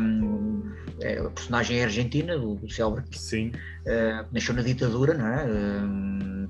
Hum, 0.00 0.62
é, 1.00 1.18
a 1.18 1.30
personagem 1.30 1.78
é 1.78 1.84
argentina, 1.84 2.38
do, 2.38 2.56
do 2.56 2.70
célebre, 2.70 3.04
Sim, 3.12 3.48
uh, 3.48 4.26
nasceu 4.32 4.54
na 4.54 4.62
ditadura, 4.62 5.14
não 5.14 5.26
é? 5.26 5.44
Hum, 5.46 6.48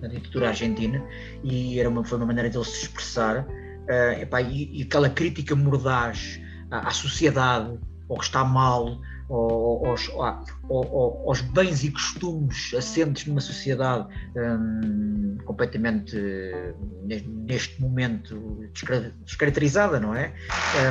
na 0.00 0.08
ditadura 0.08 0.48
argentina, 0.48 1.02
e 1.44 1.78
era 1.78 1.88
uma, 1.88 2.04
foi 2.04 2.18
uma 2.18 2.26
maneira 2.26 2.50
dele 2.50 2.64
se 2.64 2.82
expressar. 2.82 3.46
Uh, 3.46 4.20
epá, 4.20 4.40
e, 4.42 4.80
e 4.80 4.82
aquela 4.82 5.08
crítica 5.08 5.54
mordaz 5.54 6.40
à, 6.70 6.88
à 6.88 6.90
sociedade, 6.90 7.78
ao 8.08 8.18
que 8.18 8.24
está 8.24 8.44
mal, 8.44 9.00
aos, 9.34 10.10
ao- 10.14 11.28
aos 11.28 11.40
bens 11.40 11.82
e 11.84 11.90
costumes 11.90 12.72
assentes 12.74 13.26
numa 13.26 13.40
sociedade 13.40 14.06
hum, 14.36 15.38
completamente 15.44 16.16
eh, 16.16 16.74
ne- 17.04 17.24
neste 17.48 17.80
momento 17.80 18.60
descar- 18.72 19.12
descaracterizada, 19.24 19.98
não 19.98 20.14
é? 20.14 20.34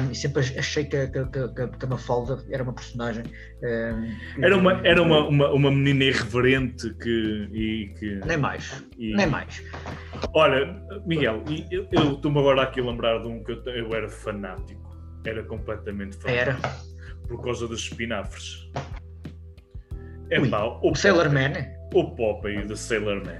Hum, 0.01 0.11
e 0.11 0.15
sempre 0.15 0.41
achei 0.57 0.85
que, 0.85 0.97
a- 0.97 1.07
que, 1.07 1.25
que, 1.25 1.67
que 1.77 1.85
a 1.85 1.87
Mafalda 1.87 2.43
era 2.49 2.63
uma 2.63 2.73
personagem. 2.73 3.23
hum, 3.63 4.15
era 4.41 4.57
uma, 4.57 4.73
era 4.87 5.01
uma, 5.01 5.27
uma, 5.27 5.49
uma 5.51 5.71
menina 5.71 6.03
irreverente 6.05 6.93
que. 6.95 7.49
E, 7.51 7.93
que 7.99 8.15
Nem 8.25 8.37
mais, 8.37 8.83
e- 8.97 9.15
nem 9.15 9.27
mais. 9.27 9.61
Olha, 10.33 10.81
Miguel, 11.05 11.43
eu 11.69 11.87
eu 11.91 12.13
estou-me 12.13 12.39
agora 12.39 12.63
aqui 12.63 12.79
a 12.79 12.83
lembrar 12.83 13.19
de 13.21 13.27
um 13.27 13.43
que 13.43 13.51
eu, 13.51 13.63
eu 13.65 13.93
era 13.93 14.09
fanático. 14.09 14.81
Era 15.25 15.43
completamente 15.43 16.15
fanático. 16.17 16.49
Era. 16.67 16.90
Por 17.31 17.41
causa 17.43 17.65
dos 17.65 17.79
espinafres. 17.81 18.69
É 20.29 20.39
Ui, 20.39 20.49
pá, 20.49 20.65
o 20.65 20.93
Sailor 20.95 21.25
Popeye- 21.29 21.49
Man. 21.49 21.65
O 21.93 22.15
Popeye 22.15 22.65
de 22.65 22.77
Sailor 22.77 23.25
Man. 23.25 23.39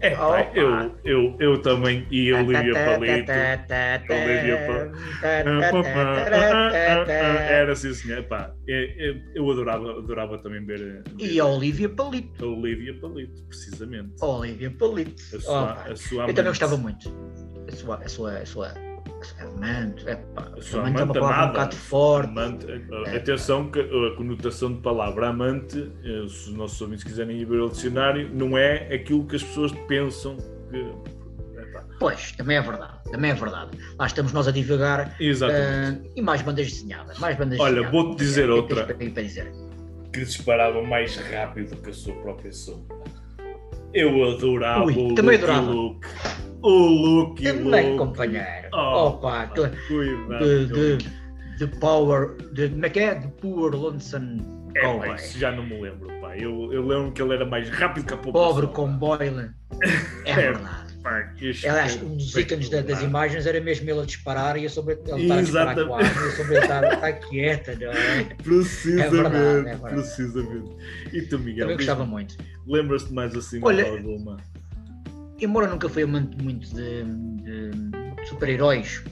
É 0.00 0.10
pá, 0.16 0.50
eu, 0.54 0.98
eu, 1.04 1.36
eu 1.38 1.62
também. 1.62 2.06
E 2.10 2.28
eu 2.28 2.38
Olivia 2.38 2.74
Palito. 2.74 3.30
Era 7.50 7.72
assim, 7.72 7.94
senhor. 7.94 8.22
Pá, 8.24 8.52
é- 8.66 9.10
é- 9.10 9.22
eu 9.34 9.48
adorava, 9.50 9.98
adorava 9.98 10.38
também 10.38 10.64
ver, 10.64 11.04
E 11.18 11.38
a 11.38 11.44
Olivia 11.46 11.88
Palito. 11.88 12.44
a 12.44 12.48
Olivia 12.48 12.98
Palito, 12.98 13.44
precisamente. 13.44 14.14
A 14.22 14.26
Olivia 14.26 14.70
Palito. 14.70 15.22
A 15.36 15.40
sua, 15.40 15.72
a 15.72 15.96
sua 15.96 16.22
Eu 16.24 16.34
também 16.34 16.50
gostava 16.50 16.76
muito. 16.76 17.08
A 17.68 17.72
a 17.72 17.76
sua, 17.76 17.96
a 17.96 18.08
sua, 18.08 18.38
a 18.38 18.46
sua 18.46 18.91
amante. 19.40 20.08
É, 20.08 20.16
pá, 20.16 20.42
amante 20.74 21.00
é 21.00 21.04
uma 21.04 21.14
palavra 21.14 21.44
um 21.44 21.48
bocado 21.48 21.76
forte. 21.76 22.28
Amante, 22.30 22.66
É. 23.06 23.16
atenção 23.16 23.70
que 23.70 23.80
a 23.80 24.16
conotação 24.16 24.72
de 24.72 24.80
palavra 24.80 25.28
amante, 25.28 25.78
eh, 26.04 26.26
se 26.28 26.50
os 26.50 26.54
nossos 26.54 26.80
ouvintes 26.80 27.04
quiserem 27.04 27.36
ir 27.38 27.44
ver 27.44 27.60
o 27.60 27.68
dicionário, 27.68 28.28
não 28.32 28.56
é 28.58 28.92
aquilo 28.94 29.26
que 29.26 29.36
as 29.36 29.42
pessoas 29.42 29.72
pensam 29.88 30.36
que. 30.70 30.86
Pois, 31.98 32.32
também 32.32 32.56
é 32.56 32.60
verdade. 32.60 32.94
Também 33.10 33.30
é 33.30 33.34
verdade. 33.34 33.78
Lá 33.98 34.06
estamos 34.06 34.32
nós 34.32 34.48
a 34.48 34.50
divagar. 34.50 35.14
Ah, 35.20 35.94
e 36.16 36.20
mais 36.22 36.42
bandas 36.42 36.68
desenhadas. 36.70 37.18
Mais 37.18 37.36
bandas 37.36 37.60
Olha, 37.60 37.88
vou-te 37.90 38.18
dizer 38.18 38.46
que 38.46 38.50
é 38.50 38.54
que 38.54 38.60
outra. 38.60 38.94
para 38.94 39.22
dizer? 39.22 39.52
que 40.12 40.24
disparava 40.24 40.82
mais 40.82 41.16
rápido 41.16 41.74
que 41.80 41.88
a 41.88 41.92
sua 41.92 42.14
própria 42.16 42.52
sombra. 42.52 42.96
Eu 43.94 44.30
adorava 44.30 44.84
Ui, 44.84 44.92
o 44.92 45.14
também 45.14 45.38
Lucky 45.38 45.50
adorava. 45.50 45.70
Luke. 45.72 46.06
O 46.62 46.68
Lucky 46.88 47.44
Também, 47.44 47.86
Luke. 47.92 47.98
companheiro. 47.98 48.68
Oh, 48.72 49.08
Opa, 49.08 49.46
Cuidado. 49.88 50.66
de, 50.68 50.98
de, 50.98 51.56
de 51.58 51.66
Power. 51.78 52.36
De, 52.52 52.68
como 52.68 52.86
é 52.86 52.90
que 52.90 53.00
é? 53.00 53.14
De 53.16 53.28
Poor 53.28 53.74
Lonesome 53.74 54.42
É, 54.76 54.80
pá, 54.80 54.88
Cowboy. 54.88 55.14
isso 55.16 55.38
já 55.38 55.50
não 55.52 55.66
me 55.66 55.80
lembro, 55.80 56.08
pá. 56.20 56.36
Eu, 56.36 56.72
eu 56.72 56.86
lembro 56.86 57.12
que 57.12 57.20
ele 57.20 57.34
era 57.34 57.44
mais 57.44 57.68
rápido 57.68 58.06
que 58.06 58.14
a 58.14 58.16
própria 58.16 58.32
Pobre 58.32 58.66
com 58.68 58.96
Boyle. 58.96 59.50
É 60.24 60.30
É, 60.30 60.34
verdade. 60.36 60.92
Pá, 61.02 61.32
Aliás, 61.68 62.00
um 62.00 62.16
dos 62.16 62.36
ícones 62.36 62.68
da- 62.68 62.80
das 62.80 63.02
imagens 63.02 63.44
era 63.44 63.60
mesmo 63.60 63.90
ele 63.90 63.98
a 64.00 64.04
disparar 64.04 64.56
e 64.56 64.62
eu 64.62 64.70
sobre 64.70 64.94
ele 64.94 65.00
estar 65.02 65.34
a 65.38 65.40
disparar 65.42 65.76
eu 65.78 65.92
ele 66.54 66.58
estar, 66.60 66.92
estar 66.92 67.12
quieta, 67.14 67.74
não 67.74 67.90
é? 67.90 68.24
Precisamente, 68.40 69.06
É 69.06 69.10
verdade, 69.10 69.36
é 69.58 69.62
verdade. 69.62 69.94
precisamente. 69.94 70.76
E 71.12 71.22
tu, 71.22 71.38
Miguel, 71.40 71.64
Também 71.64 71.76
gostava 71.78 72.04
muito. 72.06 72.36
lembras-te 72.64 73.12
mais 73.12 73.34
assim 73.34 73.58
Olha, 73.64 73.82
de 73.82 73.90
alguma? 73.90 74.36
Embora 75.42 75.66
nunca 75.66 75.88
fui 75.88 76.04
amante 76.04 76.40
muito 76.40 76.72
de, 76.72 77.02
de 77.02 78.28
super-heróis, 78.28 79.02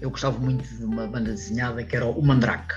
eu 0.00 0.10
gostava 0.10 0.36
muito 0.36 0.64
de 0.64 0.84
uma 0.84 1.06
banda 1.06 1.30
desenhada 1.30 1.84
que 1.84 1.94
era 1.94 2.04
o 2.04 2.20
Mandrake. 2.20 2.74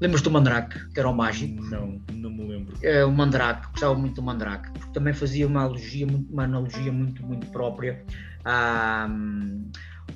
Lembras 0.00 0.20
do 0.22 0.28
Mandrake, 0.28 0.76
que 0.92 0.98
era 0.98 1.08
o 1.08 1.14
mágico? 1.14 1.62
Não, 1.62 2.02
não 2.12 2.30
me 2.30 2.48
lembro. 2.48 2.76
É, 2.82 3.04
o 3.04 3.12
Mandrake, 3.12 3.68
gostava 3.70 3.94
muito 3.94 4.16
do 4.16 4.22
Mandrake, 4.22 4.72
porque 4.72 4.92
também 4.92 5.14
fazia 5.14 5.46
uma 5.46 5.60
analogia 5.60 6.04
muito, 6.04 6.32
uma 6.32 6.42
analogia 6.42 6.92
muito, 6.92 7.24
muito 7.24 7.46
própria 7.46 8.04
à, 8.44 9.08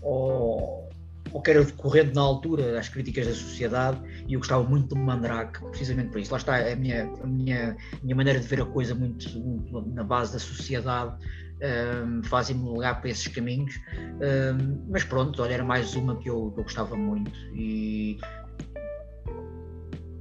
ao, 0.03 0.91
ao 1.33 1.43
que 1.43 1.51
era 1.51 1.65
decorrente 1.65 2.13
na 2.13 2.23
altura, 2.23 2.77
às 2.79 2.89
críticas 2.89 3.29
da 3.29 3.35
sociedade, 3.35 4.01
e 4.27 4.35
eu 4.35 4.41
gostava 4.41 4.65
muito 4.65 4.89
do 4.89 4.97
Mandrake, 4.97 5.61
precisamente 5.71 6.11
por 6.11 6.21
isso. 6.21 6.33
Lá 6.33 6.39
está 6.39 6.57
a 6.57 6.75
minha, 6.75 7.05
a 7.23 7.27
minha, 7.27 7.77
a 7.93 8.03
minha 8.03 8.17
maneira 8.17 8.41
de 8.41 8.49
ver 8.49 8.61
a 8.61 8.67
coisa 8.67 8.97
muito, 8.97 9.31
muito 9.39 9.89
na 9.91 10.03
base 10.03 10.33
da 10.33 10.41
sociedade, 10.41 11.17
um, 11.63 12.23
fazem-me 12.25 12.73
ligar 12.73 13.01
para 13.01 13.11
esses 13.11 13.27
caminhos, 13.29 13.81
um, 13.97 14.85
mas 14.91 15.05
pronto, 15.05 15.41
olha, 15.43 15.55
era 15.55 15.65
mais 15.65 15.95
uma 15.95 16.17
que 16.17 16.29
eu, 16.29 16.51
que 16.53 16.61
eu 16.61 16.65
gostava 16.65 16.97
muito. 16.97 17.31
E 17.55 18.19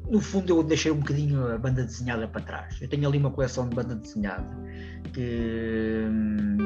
no 0.09 0.19
fundo 0.19 0.57
eu 0.57 0.63
deixei 0.63 0.91
um 0.91 0.97
bocadinho 0.97 1.53
a 1.53 1.57
banda 1.57 1.83
desenhada 1.83 2.27
para 2.27 2.41
trás. 2.41 2.77
Eu 2.81 2.87
tenho 2.89 3.07
ali 3.07 3.17
uma 3.17 3.31
coleção 3.31 3.67
de 3.67 3.75
banda 3.75 3.95
desenhada, 3.95 4.55
que, 5.13 6.05
hum, 6.05 6.57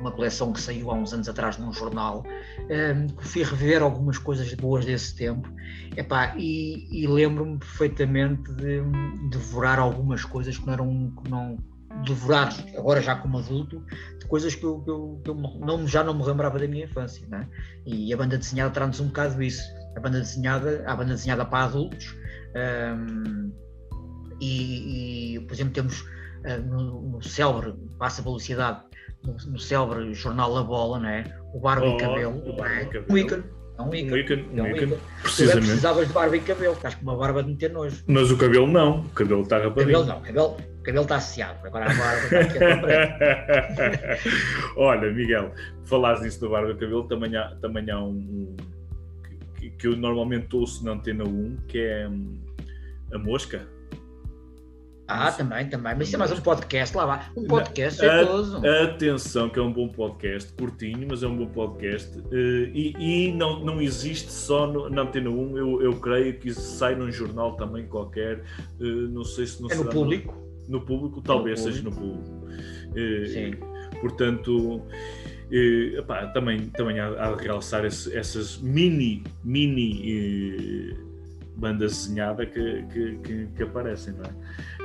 uma 0.00 0.10
coleção 0.10 0.52
que 0.52 0.60
saiu 0.60 0.90
há 0.90 0.94
uns 0.94 1.12
anos 1.12 1.28
atrás 1.28 1.58
num 1.58 1.72
jornal, 1.72 2.24
hum, 2.58 3.06
que 3.06 3.24
fui 3.26 3.42
rever 3.42 3.82
algumas 3.82 4.18
coisas 4.18 4.52
boas 4.54 4.84
desse 4.84 5.14
tempo, 5.14 5.48
Epá, 5.96 6.34
e, 6.36 6.86
e 6.90 7.06
lembro-me 7.06 7.58
perfeitamente 7.58 8.52
de 8.52 8.80
hum, 8.80 9.28
devorar 9.30 9.78
algumas 9.78 10.24
coisas 10.24 10.58
que 10.58 10.66
não 10.66 10.72
eram 10.72 11.12
que 11.22 11.30
não 11.30 11.56
devorar 12.04 12.52
agora 12.76 13.00
já 13.00 13.16
como 13.16 13.38
adulto 13.38 13.82
de 14.18 14.26
coisas 14.26 14.54
que 14.54 14.64
eu, 14.64 14.80
que 14.80 14.90
eu, 14.90 15.20
que 15.24 15.30
eu 15.30 15.34
não, 15.34 15.86
já 15.86 16.02
não 16.04 16.14
me 16.14 16.24
lembrava 16.24 16.58
da 16.58 16.66
minha 16.66 16.84
infância 16.84 17.26
né? 17.28 17.48
e 17.86 18.12
a 18.12 18.16
banda 18.16 18.38
desenhada 18.38 18.70
traz-nos 18.70 19.00
um 19.00 19.06
bocado 19.06 19.42
isso 19.42 19.62
a 19.96 20.00
banda 20.00 20.20
desenhada, 20.20 20.84
a 20.86 20.94
banda 20.94 21.14
desenhada 21.14 21.44
para 21.44 21.64
adultos 21.64 22.14
um, 22.54 23.52
e, 24.40 25.34
e, 25.36 25.40
por 25.40 25.54
exemplo, 25.54 25.72
temos 25.72 26.00
uh, 26.00 26.62
no, 26.66 27.02
no 27.02 27.22
célebre, 27.22 27.74
passa 27.98 28.20
a 28.20 28.24
velocidade, 28.24 28.82
no, 29.24 29.32
no 29.34 29.58
célebre 29.58 30.14
jornal 30.14 30.52
La 30.52 30.62
Bola, 30.62 30.98
não 31.00 31.08
é? 31.08 31.24
o 31.52 31.60
Barba 31.60 31.86
Oh, 31.86 31.96
e 31.96 31.98
Cabelo, 31.98 32.48
o 32.48 32.56
Barba 32.56 32.74
é? 32.74 32.84
Cabelo. 32.84 33.06
um 33.10 33.18
ícone, 33.18 33.44
é 33.78 33.82
um 33.82 33.88
Um 33.90 33.94
ícone. 33.94 34.20
ícone, 34.20 34.48
É 34.56 34.62
um 34.62 34.66
ícone, 34.66 34.82
ícone. 34.84 34.96
Tu 34.96 35.22
precisamente. 35.22 35.66
precisavas 35.66 36.06
de 36.08 36.12
barba 36.12 36.36
e 36.36 36.40
cabelo, 36.40 36.74
estás 36.74 36.94
com 36.96 37.02
uma 37.02 37.16
barba 37.16 37.42
de 37.42 37.50
meter 37.50 37.70
nojo. 37.72 38.02
Mas 38.06 38.30
o 38.30 38.36
cabelo 38.36 38.66
não, 38.66 39.00
o 39.00 39.08
cabelo 39.10 39.42
está 39.42 39.56
Cabelo 39.60 39.74
rapadinho. 39.76 40.04
não, 40.04 40.20
cabelo, 40.20 40.56
cabelo 40.82 41.02
está 41.04 41.16
associado, 41.16 41.66
agora 41.66 41.84
a 41.84 41.94
barba 41.94 42.24
está 42.24 42.40
aqui 42.40 42.58
a. 42.64 44.18
Olha, 44.76 45.10
Miguel, 45.12 45.52
falares 45.84 46.20
nisso 46.22 46.40
da 46.40 46.48
barba 46.48 46.70
e 46.72 46.74
cabelo, 46.74 47.04
também 47.04 47.36
há, 47.36 47.54
também 47.60 47.90
há 47.90 47.98
um, 48.02 48.08
um 48.10 48.56
que, 49.58 49.70
que 49.70 49.86
eu 49.86 49.96
normalmente 49.96 50.54
ouço 50.56 50.84
na 50.84 50.92
antena 50.92 51.24
1, 51.24 51.56
que 51.68 51.78
é 51.78 52.08
hum, 52.08 52.38
a 53.12 53.18
mosca. 53.18 53.66
Ah, 55.10 55.32
também, 55.32 55.66
também, 55.70 55.94
mas 55.96 56.06
isso 56.08 56.16
é 56.16 56.18
mais 56.18 56.30
um 56.32 56.40
podcast, 56.40 56.94
lá 56.94 57.06
vai. 57.06 57.26
Um 57.34 57.44
podcast 57.46 57.98
jeitoso. 57.98 58.60
Atenção, 58.84 59.48
que 59.48 59.58
é 59.58 59.62
um 59.62 59.72
bom 59.72 59.88
podcast, 59.88 60.52
curtinho, 60.52 61.06
mas 61.10 61.22
é 61.22 61.26
um 61.26 61.34
bom 61.34 61.46
podcast. 61.46 62.18
eh, 62.30 62.70
E, 62.74 62.94
e 63.28 63.32
não, 63.32 63.64
não 63.64 63.80
existe 63.80 64.30
só 64.30 64.66
no- 64.66 64.90
na 64.90 65.02
Antena 65.02 65.30
1, 65.30 65.56
eu, 65.56 65.82
eu 65.82 65.92
creio 65.98 66.38
que 66.38 66.48
isso 66.50 66.60
sai 66.60 66.94
num 66.94 67.10
jornal 67.10 67.56
também 67.56 67.86
qualquer. 67.86 68.44
eh, 68.80 68.84
Não 68.84 69.24
sei 69.24 69.46
se 69.46 69.62
não 69.62 69.70
É 69.70 69.74
no 69.76 69.86
público. 69.88 70.36
No, 70.68 70.82
público, 70.82 71.22
talvez 71.22 71.58
No 71.64 71.72
seja 71.72 71.82
no 71.82 71.90
público. 71.90 72.46
Eh, 72.94 73.26
Sim. 73.28 73.54
Portanto, 74.02 74.82
eh, 75.50 75.94
epá, 76.00 76.26
também, 76.26 76.66
também 76.66 77.00
há, 77.00 77.08
há 77.08 77.32
de 77.34 77.42
realçar 77.44 77.82
esse- 77.86 78.14
essas 78.14 78.58
mini, 78.60 79.24
mini 79.42 80.94
eh, 81.58 81.60
bandas 81.60 81.92
desenhadas 82.06 82.48
que, 82.48 82.82
que, 82.92 83.18
que, 83.18 83.46
que 83.56 83.62
aparecem, 83.62 84.14
não 84.14 84.24
é? 84.24 84.30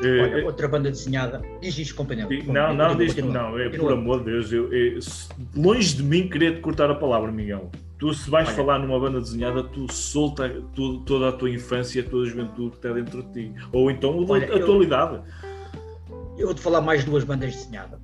Eh, 0.05 0.21
Olha, 0.23 0.45
outra 0.45 0.67
banda 0.67 0.89
desenhada. 0.89 1.41
Diz 1.61 1.77
isto, 1.77 1.95
companheiro. 1.95 2.29
Não, 2.51 2.73
não, 2.73 2.95
diz, 2.95 3.15
não, 3.15 3.57
é 3.59 3.69
por 3.69 3.79
Continua. 3.79 3.93
amor 3.93 4.19
de 4.19 4.25
Deus, 4.31 4.51
eu, 4.51 4.73
eu- 4.73 4.99
longe 5.55 5.95
de 5.95 6.03
mim 6.03 6.27
querer 6.27 6.55
te 6.55 6.61
cortar 6.61 6.89
a 6.89 6.95
palavra, 6.95 7.31
Miguel. 7.31 7.69
Tu, 7.99 8.13
se 8.13 8.29
vais 8.29 8.47
Olha. 8.47 8.57
falar 8.57 8.79
numa 8.79 8.99
banda 8.99 9.21
desenhada, 9.21 9.63
tu 9.63 9.89
solta 9.91 10.49
tu- 10.75 10.99
toda 11.01 11.29
a 11.29 11.31
tua 11.31 11.49
infância, 11.49 12.03
toda 12.03 12.23
a 12.25 12.29
juventude 12.29 12.71
que 12.71 12.75
está 12.77 12.91
dentro 12.91 13.23
de 13.23 13.31
ti. 13.31 13.53
Ou 13.71 13.89
então 13.89 14.25
Olha, 14.27 14.45
eu- 14.45 14.57
atualidade. 14.63 15.21
Eu 16.37 16.47
vou-te 16.47 16.59
falar 16.61 16.81
mais 16.81 17.01
de 17.01 17.09
duas 17.09 17.23
bandas 17.23 17.53
desenhadas. 17.55 17.99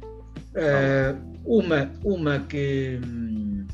Eh, 0.56 1.16
uma, 1.44 1.92
uma 2.04 2.40
que, 2.40 3.00
hum, 3.04 3.66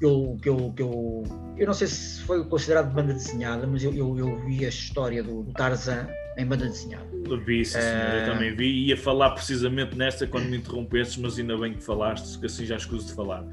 eu, 0.00 0.38
que, 0.42 0.48
eu, 0.48 0.72
que 0.74 0.82
eu. 0.82 1.24
Eu 1.58 1.66
não 1.66 1.74
sei 1.74 1.88
se 1.88 2.20
foi 2.22 2.44
considerado 2.44 2.92
banda 2.92 3.12
desenhada, 3.12 3.66
mas 3.66 3.82
eu, 3.82 3.92
eu, 3.92 4.16
eu 4.18 4.38
vi 4.46 4.64
a 4.64 4.68
história 4.68 5.22
do, 5.22 5.42
do 5.42 5.52
Tarzan 5.52 6.06
em 6.36 6.46
banda 6.46 6.66
desenhada. 6.66 7.04
Vi, 7.44 7.64
sim, 7.64 7.72
senhor, 7.72 8.14
eu 8.14 8.20
Eh, 8.20 8.26
também 8.26 8.54
vi. 8.54 8.86
Ia 8.86 8.96
falar 8.96 9.30
precisamente 9.30 9.96
nesta 9.96 10.24
quando 10.26 10.46
me 10.46 10.56
interrompestes, 10.56 11.16
mas 11.16 11.36
ainda 11.36 11.58
bem 11.58 11.74
que 11.74 11.82
falaste, 11.82 12.38
que 12.38 12.46
assim 12.46 12.64
já 12.64 12.76
escuso 12.76 13.08
de 13.08 13.12
falar. 13.12 13.44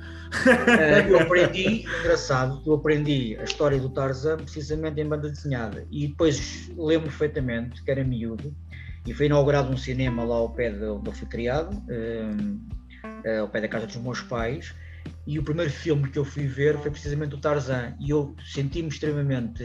Eh, 0.46 1.10
eu 1.10 1.20
aprendi, 1.20 1.84
engraçado, 2.00 2.62
eu 2.66 2.76
aprendi 2.76 3.36
a 3.40 3.44
história 3.44 3.80
do 3.80 3.90
Tarzan 3.90 4.38
precisamente 4.38 5.02
em 5.02 5.06
banda 5.08 5.30
desenhada. 5.30 5.86
E 5.90 6.08
depois 6.08 6.70
lembro 6.78 7.08
perfeitamente 7.10 7.84
que 7.84 7.90
era 7.90 8.04
miúdo 8.04 8.56
e 9.08 9.14
foi 9.14 9.26
inaugurado 9.26 9.72
um 9.72 9.78
cinema 9.78 10.24
lá 10.24 10.36
ao 10.36 10.50
pé 10.50 10.70
de 10.70 10.86
onde 10.86 11.10
eu 11.10 11.14
fui 11.14 11.28
criado, 11.28 11.76
ao 13.42 13.48
pé 13.50 13.62
da 13.62 13.68
casa 13.68 13.88
dos 13.88 13.96
meus 13.98 14.22
pais. 14.22 14.74
E 15.28 15.40
o 15.40 15.44
primeiro 15.44 15.72
filme 15.72 16.10
que 16.10 16.20
eu 16.20 16.26
fui 16.26 16.48
ver 16.48 16.78
foi 16.80 16.92
precisamente 16.92 17.36
o 17.36 17.40
Tarzan. 17.40 17.96
E 18.00 18.12
eu 18.12 18.36
senti-me 18.46 18.90
extremamente 18.90 19.64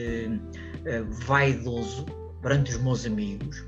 eh, 0.85 1.03
vaidoso 1.27 2.07
perante 2.41 2.71
os 2.73 2.83
meus 2.83 3.05
amigos, 3.05 3.65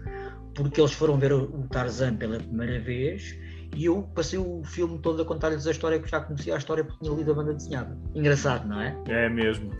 porque 0.54 0.80
eles 0.80 0.92
foram 0.92 1.18
ver 1.18 1.32
o 1.32 1.66
Tarzan 1.68 2.16
pela 2.16 2.38
primeira 2.38 2.80
vez 2.80 3.36
e 3.76 3.86
eu 3.86 4.02
passei 4.14 4.38
o 4.38 4.62
filme 4.64 4.98
todo 4.98 5.22
a 5.22 5.24
contar-lhes 5.24 5.66
a 5.66 5.70
história 5.70 5.98
que 5.98 6.08
já 6.08 6.20
conhecia 6.20 6.54
a 6.54 6.58
história 6.58 6.84
porque 6.84 7.04
tinha 7.04 7.16
lido 7.16 7.32
a 7.32 7.34
banda 7.34 7.54
desenhada. 7.54 7.96
Engraçado, 8.14 8.68
não 8.68 8.80
é? 8.80 8.96
É 9.08 9.28
mesmo. 9.28 9.70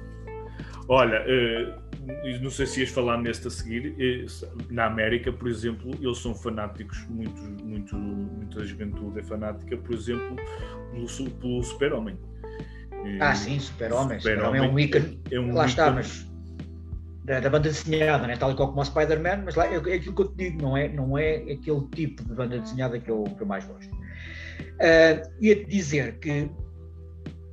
Olha, 0.89 1.25
eh, 1.27 1.75
não 2.41 2.51
sei 2.51 2.67
se 2.67 2.81
ias 2.81 2.91
falar 2.91 3.19
neste 3.19 3.47
a 3.47 3.51
seguir. 3.51 3.95
eh, 3.99 4.27
Na 4.71 4.87
América, 4.87 5.33
por 5.33 5.49
exemplo, 5.49 5.91
eles 6.01 6.19
são 6.19 6.35
fanáticos, 6.35 6.99
muito, 7.09 7.41
muito, 7.65 7.97
muita 7.97 8.65
juventude 8.65 9.21
é 9.21 9.23
fanática, 9.23 9.77
por 9.77 9.95
exemplo, 9.95 10.37
pelo, 10.93 11.31
pelo 11.31 11.63
Super-Homem. 11.63 12.19
Eh, 13.05 13.19
Ah, 13.21 13.35
sim, 13.35 13.59
Super-Homem. 13.59 14.19
Super-Homem 14.19 14.61
Super-Homem 14.61 14.61
é 14.63 14.69
um 14.69 14.79
ícone. 14.79 15.21
é 15.31 15.41
um 15.41 15.55
Lá 15.55 15.67
está, 15.67 15.91
mas 15.91 16.27
da, 17.25 17.39
da, 17.41 17.49
banda 17.49 17.69
desenhada, 17.69 18.27
né? 18.27 18.37
tal 18.37 18.51
e 18.51 18.57
qual 18.57 18.69
como 18.69 18.81
o 18.81 18.85
Spider-Man, 18.85 19.43
mas 19.45 19.55
lá 19.55 19.67
é, 19.67 19.75
é, 19.75 19.95
aquilo 19.95 20.15
que 20.15 20.23
eu 20.23 20.29
te 20.29 20.37
digo, 20.37 20.63
não 20.63 20.77
é, 20.77 20.89
não 20.89 21.17
é 21.17 21.37
aquele 21.37 21.87
tipo 21.95 22.25
de 22.25 22.35
banda 22.35 22.59
desenhada 22.59 22.99
que 22.99 23.11
eu, 23.11 23.23
que 23.23 23.41
eu 23.41 23.47
mais 23.47 23.65
gosto. 23.65 23.93
Uh, 23.93 25.31
Ia-te 25.41 25.65
dizer 25.67 26.19
que 26.19 26.51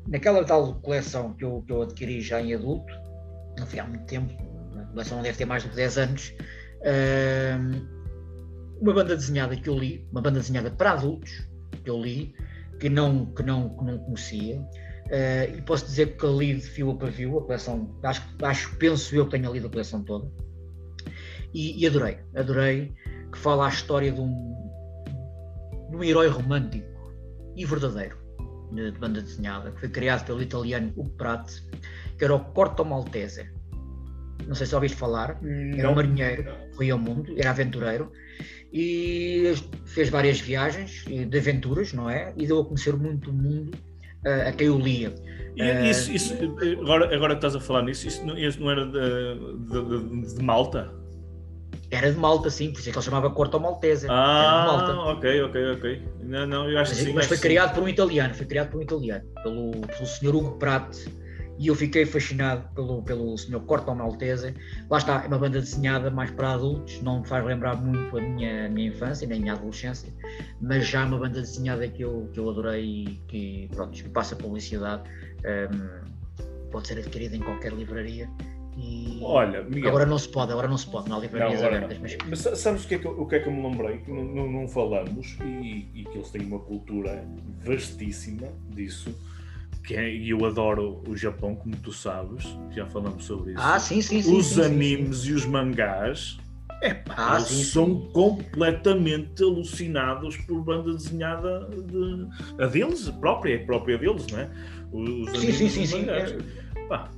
naquela 0.08 0.44
tal 0.44 0.74
coleção 0.82 1.34
que 1.34 1.46
eu, 1.46 1.64
que 1.66 1.72
eu 1.72 1.84
adquiri 1.84 2.20
já 2.22 2.42
em 2.42 2.56
adulto, 2.56 2.92
não 3.60 3.68
foi 3.68 3.80
há 3.80 3.86
muito 3.86 4.06
tempo, 4.06 4.34
a 4.78 4.86
coleção 4.86 5.18
não 5.18 5.24
deve 5.24 5.38
ter 5.38 5.46
mais 5.46 5.64
de 5.64 5.70
10 5.70 5.98
anos, 5.98 6.34
uma 8.82 8.94
banda 8.94 9.16
desenhada 9.16 9.56
que 9.56 9.70
eu 9.70 9.78
li, 9.78 10.08
uma 10.12 10.22
banda 10.22 10.40
desenhada 10.40 10.72
para 10.72 10.92
adultos, 10.92 11.48
que 11.84 11.90
eu 11.90 12.02
li, 12.02 12.34
que 12.80 12.90
não, 12.90 13.26
que 13.28 13.44
não, 13.44 13.70
que 13.78 13.84
não 13.84 13.98
conhecia, 14.00 14.62
Uh, 15.10 15.58
e 15.58 15.62
posso 15.64 15.86
dizer 15.86 16.18
que 16.18 16.26
li 16.28 16.54
de 16.54 16.62
fio 16.62 16.92
a 16.92 16.96
pavio 16.96 17.40
a 17.40 17.42
coleção, 17.42 17.90
acho, 18.04 18.22
acho, 18.44 18.76
penso 18.76 19.16
eu 19.16 19.26
que 19.26 19.32
tenha 19.32 19.50
lido 19.50 19.66
a 19.66 19.70
coleção 19.70 20.04
toda. 20.04 20.32
E, 21.52 21.84
e, 21.84 21.88
adorei, 21.88 22.20
adorei 22.36 22.94
que 23.32 23.38
fala 23.40 23.66
a 23.66 23.70
história 23.70 24.12
de 24.12 24.22
um, 24.22 24.56
de 25.90 25.98
um 25.98 26.04
herói 26.04 26.28
romântico 26.28 27.12
e 27.56 27.66
verdadeiro 27.66 28.20
de, 28.72 28.92
de, 28.92 29.00
banda 29.00 29.20
desenhada, 29.20 29.72
que 29.72 29.80
foi 29.80 29.90
criado 29.90 30.28
pelo 30.28 30.44
italiano 30.44 30.94
Hugo 30.96 31.10
Pratt, 31.18 31.54
que 32.20 32.26
era 32.26 32.36
o 32.36 32.40
Corto 32.40 32.84
Maltese. 32.84 33.50
Não 34.46 34.54
sei 34.54 34.68
se 34.68 34.76
ouviste 34.76 34.98
falar, 34.98 35.40
era 35.78 35.90
um 35.90 35.96
marinheiro, 35.96 36.46
foi 36.76 36.90
ao 36.90 37.00
mundo, 37.00 37.34
era 37.38 37.52
aventureiro 37.52 38.12
e 38.72 39.54
fez 39.86 40.10
várias 40.10 40.40
viagens 40.40 41.06
de 41.06 41.38
aventuras, 41.38 41.94
não 41.94 42.10
é? 42.10 42.34
E 42.38 42.46
deu 42.46 42.60
a 42.60 42.66
conhecer 42.66 42.96
muito 42.96 43.32
o 43.32 43.34
mundo 43.34 43.78
a 44.48 44.52
quem 44.52 44.68
eu 44.68 44.78
lia. 44.78 45.14
E, 45.56 45.90
isso, 45.90 46.12
isso, 46.12 46.34
agora, 46.82 47.14
agora 47.14 47.36
que 47.36 47.46
estás 47.46 47.56
a 47.56 47.60
falar 47.60 47.84
nisso, 47.84 48.08
isso 48.08 48.26
não, 48.26 48.38
isso 48.38 48.60
não 48.60 48.72
era 48.72 48.86
de, 48.86 50.22
de, 50.22 50.36
de, 50.36 50.44
Malta? 50.44 50.94
Era 51.92 52.12
de 52.12 52.18
Malta, 52.18 52.50
sim, 52.50 52.72
por 52.72 52.80
isso 52.80 52.90
é 52.90 52.92
que 52.92 52.98
ele 52.98 53.06
chamava 53.06 53.30
Corto 53.30 53.60
Maltese. 53.60 54.08
Ah, 54.10 55.06
ok, 55.08 55.42
ok, 55.44 55.72
ok. 55.74 56.04
Não, 56.22 56.46
não, 56.48 56.70
eu 56.70 56.80
acho 56.80 56.92
mas, 56.92 57.00
que 57.00 57.06
sim. 57.06 57.14
Mas 57.14 57.26
foi 57.26 57.38
sim. 57.38 57.44
criado 57.44 57.74
por 57.74 57.84
um 57.84 57.90
italiano, 57.90 58.34
foi 58.34 58.46
criado 58.46 58.70
por 58.70 58.80
um 58.80 58.84
italiano, 58.84 59.26
pelo, 59.44 59.72
pelo 59.72 60.06
senhor 60.06 60.36
Hugo 60.36 60.58
Pratt, 60.58 60.96
e 61.60 61.68
eu 61.68 61.76
fiquei 61.76 62.06
fascinado 62.06 62.64
pelo, 62.74 63.04
pelo 63.04 63.38
Sr. 63.38 63.60
Corto 63.60 63.94
Maltese. 63.94 64.56
Lá 64.90 64.98
está, 64.98 65.24
é 65.26 65.28
uma 65.28 65.38
banda 65.38 65.60
desenhada 65.60 66.10
mais 66.10 66.32
para 66.32 66.54
adultos, 66.54 67.02
não 67.02 67.20
me 67.20 67.28
faz 67.28 67.44
lembrar 67.46 67.76
muito 67.76 68.18
a 68.18 68.22
minha, 68.22 68.66
a 68.66 68.70
minha 68.70 68.88
infância 68.88 69.28
nem 69.28 69.40
a 69.40 69.42
minha 69.42 69.54
adolescência, 69.54 70.12
mas 70.62 70.88
já 70.88 71.02
é 71.02 71.04
uma 71.04 71.18
banda 71.18 71.42
desenhada 71.42 71.86
que 71.90 72.02
eu, 72.02 72.30
que 72.34 72.40
eu 72.40 72.50
adorei 72.50 72.86
e 72.86 73.06
que 73.28 73.70
pronto, 73.76 74.10
passa 74.12 74.38
publicidade. 74.38 75.04
Um, 75.40 76.10
pode 76.72 76.88
ser 76.88 77.00
adquirida 77.00 77.36
em 77.36 77.42
qualquer 77.42 77.74
livraria. 77.74 78.30
E 78.78 79.20
Olha, 79.22 79.62
Miguel, 79.64 79.90
agora 79.90 80.06
não 80.06 80.18
se 80.18 80.30
pode, 80.30 80.54
agora 80.54 80.68
não 80.70 80.78
se 80.78 80.88
pode, 80.88 81.10
não 81.10 81.18
há 81.18 81.20
livrarias 81.20 81.62
abertas. 81.62 81.98
Mas... 81.98 82.18
mas... 82.26 82.40
sabes 82.58 82.86
o 82.86 82.88
que, 82.88 82.96
é 82.96 83.00
que, 83.00 83.08
o 83.08 83.26
que 83.26 83.36
é 83.36 83.40
que 83.40 83.50
eu 83.50 83.52
me 83.52 83.62
lembrei? 83.68 83.98
Que 83.98 84.12
não, 84.12 84.24
não, 84.24 84.50
não 84.50 84.68
falamos 84.70 85.38
e, 85.44 85.90
e 85.94 86.06
que 86.10 86.18
eles 86.18 86.30
têm 86.30 86.44
uma 86.44 86.60
cultura 86.60 87.28
vastíssima 87.66 88.48
disso 88.70 89.14
que 89.84 89.96
é, 89.96 90.14
e 90.14 90.30
eu 90.30 90.46
adoro 90.46 91.02
o 91.08 91.16
Japão, 91.16 91.56
como 91.56 91.76
tu 91.78 91.92
sabes, 91.92 92.46
já 92.72 92.86
falamos 92.86 93.26
sobre 93.26 93.54
isso. 93.54 93.62
Ah, 93.62 93.80
sim, 93.80 94.02
sim, 94.02 94.22
sim. 94.22 94.38
Os 94.38 94.48
sim, 94.48 94.62
animes 94.62 95.20
sim, 95.20 95.30
e 95.30 95.34
os 95.34 95.46
mangás 95.46 96.38
ah, 97.10 97.36
eles 97.36 97.48
sim, 97.48 97.64
são 97.64 97.96
completamente 98.14 99.44
alucinados 99.44 100.38
por 100.38 100.64
banda 100.64 100.94
desenhada 100.94 101.70
de, 101.70 102.28
a 102.64 102.68
deles, 102.68 103.10
própria, 103.20 103.58
a 103.58 103.66
própria 103.66 103.98
deles, 103.98 104.26
não 104.28 104.40
é? 104.40 104.50
Os, 104.92 105.40
sim, 105.40 105.52
sim, 105.52 105.70
sim, 105.70 105.86
sim. 105.86 106.10
É, 106.10 106.38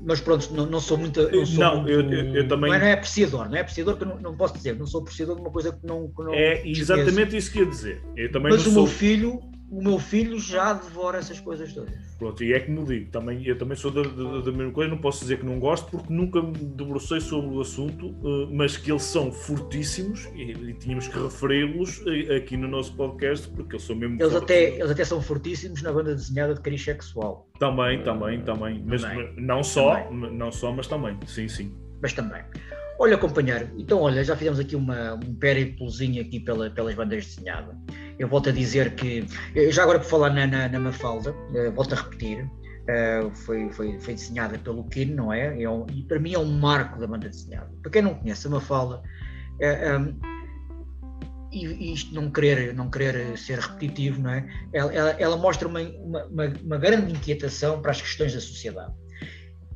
mas 0.02 0.20
pronto, 0.20 0.52
não, 0.54 0.66
não 0.66 0.80
sou 0.80 0.98
muito. 0.98 1.22
Não, 1.32 1.46
sou 1.46 1.64
não 1.64 1.76
muito, 1.78 1.92
eu, 1.92 2.02
eu, 2.02 2.36
eu, 2.36 2.48
também. 2.48 2.72
Não 2.72 2.78
é, 2.78 2.80
não 2.80 2.88
é 2.88 2.94
apreciador, 2.94 3.50
não 3.50 3.56
é 3.56 3.62
apreciador 3.62 3.98
que 3.98 4.04
eu 4.04 4.08
não, 4.08 4.20
não 4.20 4.36
posso 4.36 4.56
dizer, 4.56 4.76
não 4.78 4.88
sou 4.88 5.02
apreciador 5.02 5.36
de 5.36 5.42
uma 5.42 5.52
coisa 5.52 5.72
que 5.72 5.86
não. 5.86 6.10
Que 6.10 6.24
não 6.24 6.34
é 6.34 6.68
exatamente 6.68 7.38
isso 7.38 7.52
que 7.52 7.60
ia 7.60 7.66
dizer. 7.66 8.02
Eu 8.18 8.32
também 8.32 8.52
mas 8.52 8.62
o 8.62 8.72
sou... 8.72 8.74
meu 8.74 8.88
filho 8.88 9.40
o 9.72 9.82
meu 9.82 9.98
filho 9.98 10.38
já 10.38 10.74
devora 10.74 11.18
essas 11.18 11.40
coisas 11.40 11.72
todas. 11.72 11.94
Pronto, 12.20 12.44
e 12.44 12.52
é 12.52 12.60
como 12.60 12.86
digo, 12.86 13.10
também, 13.10 13.48
eu 13.48 13.58
também 13.58 13.78
sou 13.78 13.90
da, 13.90 14.02
da, 14.04 14.42
da, 14.42 14.52
mesma 14.52 14.72
coisa, 14.74 14.92
não 14.92 14.98
posso 14.98 15.22
dizer 15.22 15.40
que 15.40 15.46
não 15.46 15.60
gosto, 15.60 15.90
porque 15.90 16.14
nunca 16.14 16.42
me 16.42 16.52
debrucei 16.52 17.22
sobre 17.22 17.56
o 17.56 17.62
assunto, 17.62 18.08
uh, 18.08 18.54
mas 18.54 18.76
que 18.76 18.92
eles 18.92 19.04
são 19.04 19.32
fortíssimos 19.32 20.26
e, 20.36 20.52
e 20.52 20.74
tínhamos 20.74 21.08
que 21.08 21.18
referi-los 21.18 22.00
uh, 22.00 22.36
aqui 22.36 22.58
no 22.58 22.68
nosso 22.68 22.94
podcast, 22.96 23.48
porque 23.48 23.76
eles 23.76 23.86
são 23.86 23.96
mesmo 23.96 24.22
eles 24.22 24.36
até 24.36 24.76
Eles 24.76 24.92
até 24.92 25.06
são 25.06 25.22
fortíssimos 25.22 25.82
na 25.82 25.94
banda 25.94 26.14
desenhada 26.14 26.54
de 26.54 26.60
cariz 26.60 26.84
sexual. 26.84 27.48
Também, 27.58 28.04
também, 28.04 28.42
também. 28.42 28.84
Mas 28.86 29.02
também. 29.02 29.34
não 29.38 29.64
só, 29.64 29.96
também. 29.96 30.34
não 30.34 30.52
só, 30.52 30.74
mas 30.74 30.86
também, 30.86 31.18
sim, 31.26 31.48
sim. 31.48 31.74
Mas 32.02 32.12
também. 32.12 32.44
Olha, 33.02 33.18
companheiro, 33.18 33.68
então 33.80 34.00
olha, 34.00 34.24
já 34.24 34.36
fizemos 34.36 34.60
aqui 34.60 34.76
uma, 34.76 35.16
um 35.16 35.34
périplozinho 35.34 36.22
aqui 36.22 36.40
pela, 36.40 36.70
pelas 36.70 36.94
bandas 36.94 37.26
desenhadas. 37.26 37.76
Eu 38.20 38.28
volto 38.28 38.50
a 38.50 38.52
dizer 38.52 38.94
que, 38.94 39.26
eh, 39.56 39.72
já 39.72 39.82
agora 39.82 39.98
por 39.98 40.06
falar 40.06 40.30
na, 40.30 40.46
na, 40.46 40.70
na 40.70 40.80
Mafalda, 40.80 41.32
uh, 41.32 41.72
volto 41.74 41.94
a 41.94 41.96
repetir, 41.96 42.44
uh, 42.46 43.36
foi, 43.38 43.72
foi, 43.72 44.00
foi 44.00 44.14
desenhada 44.14 44.56
pelo 44.60 44.88
Kino, 44.90 45.16
não 45.16 45.34
é? 45.34 45.64
é 45.64 45.68
um, 45.68 45.88
e 45.90 46.04
para 46.04 46.20
mim 46.20 46.36
é 46.36 46.38
um 46.38 46.60
marco 46.60 47.00
da 47.00 47.08
banda 47.08 47.28
desenhada. 47.28 47.72
Para 47.82 47.92
quem 47.92 48.04
não 48.04 48.14
conhece 48.14 48.46
a 48.46 48.52
Mafalda, 48.52 49.02
um, 50.00 50.20
e, 51.52 51.92
isto 51.92 52.14
não 52.14 52.30
querer, 52.30 52.72
não 52.76 52.88
querer 52.88 53.36
ser 53.36 53.58
repetitivo, 53.58 54.22
não 54.22 54.30
é? 54.30 54.48
Ela, 54.72 54.94
ela, 54.94 55.10
ela 55.18 55.38
mostra 55.38 55.68
uma, 55.68 55.82
uma, 55.82 56.54
uma, 56.64 56.78
grande 56.78 57.12
inquietação 57.12 57.82
para 57.82 57.90
as 57.90 58.00
questões 58.00 58.36
da 58.36 58.40
sociedade. 58.40 58.94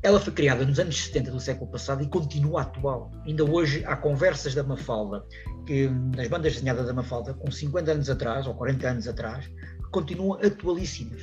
Ela 0.06 0.20
foi 0.20 0.32
criada 0.32 0.64
nos 0.64 0.78
anos 0.78 1.06
70 1.06 1.32
do 1.32 1.40
século 1.40 1.68
passado 1.68 2.00
e 2.00 2.06
continua 2.06 2.62
atual. 2.62 3.10
Ainda 3.26 3.44
hoje 3.44 3.84
há 3.84 3.96
conversas 3.96 4.54
da 4.54 4.62
Mafalda, 4.62 5.26
que, 5.66 5.88
nas 6.14 6.28
bandas 6.28 6.52
desenhadas 6.52 6.86
da 6.86 6.92
Mafalda, 6.92 7.34
com 7.34 7.50
50 7.50 7.90
anos 7.90 8.08
atrás 8.08 8.46
ou 8.46 8.54
40 8.54 8.88
anos 8.88 9.08
atrás, 9.08 9.50
continuam 9.90 10.38
atualíssimas. 10.40 11.20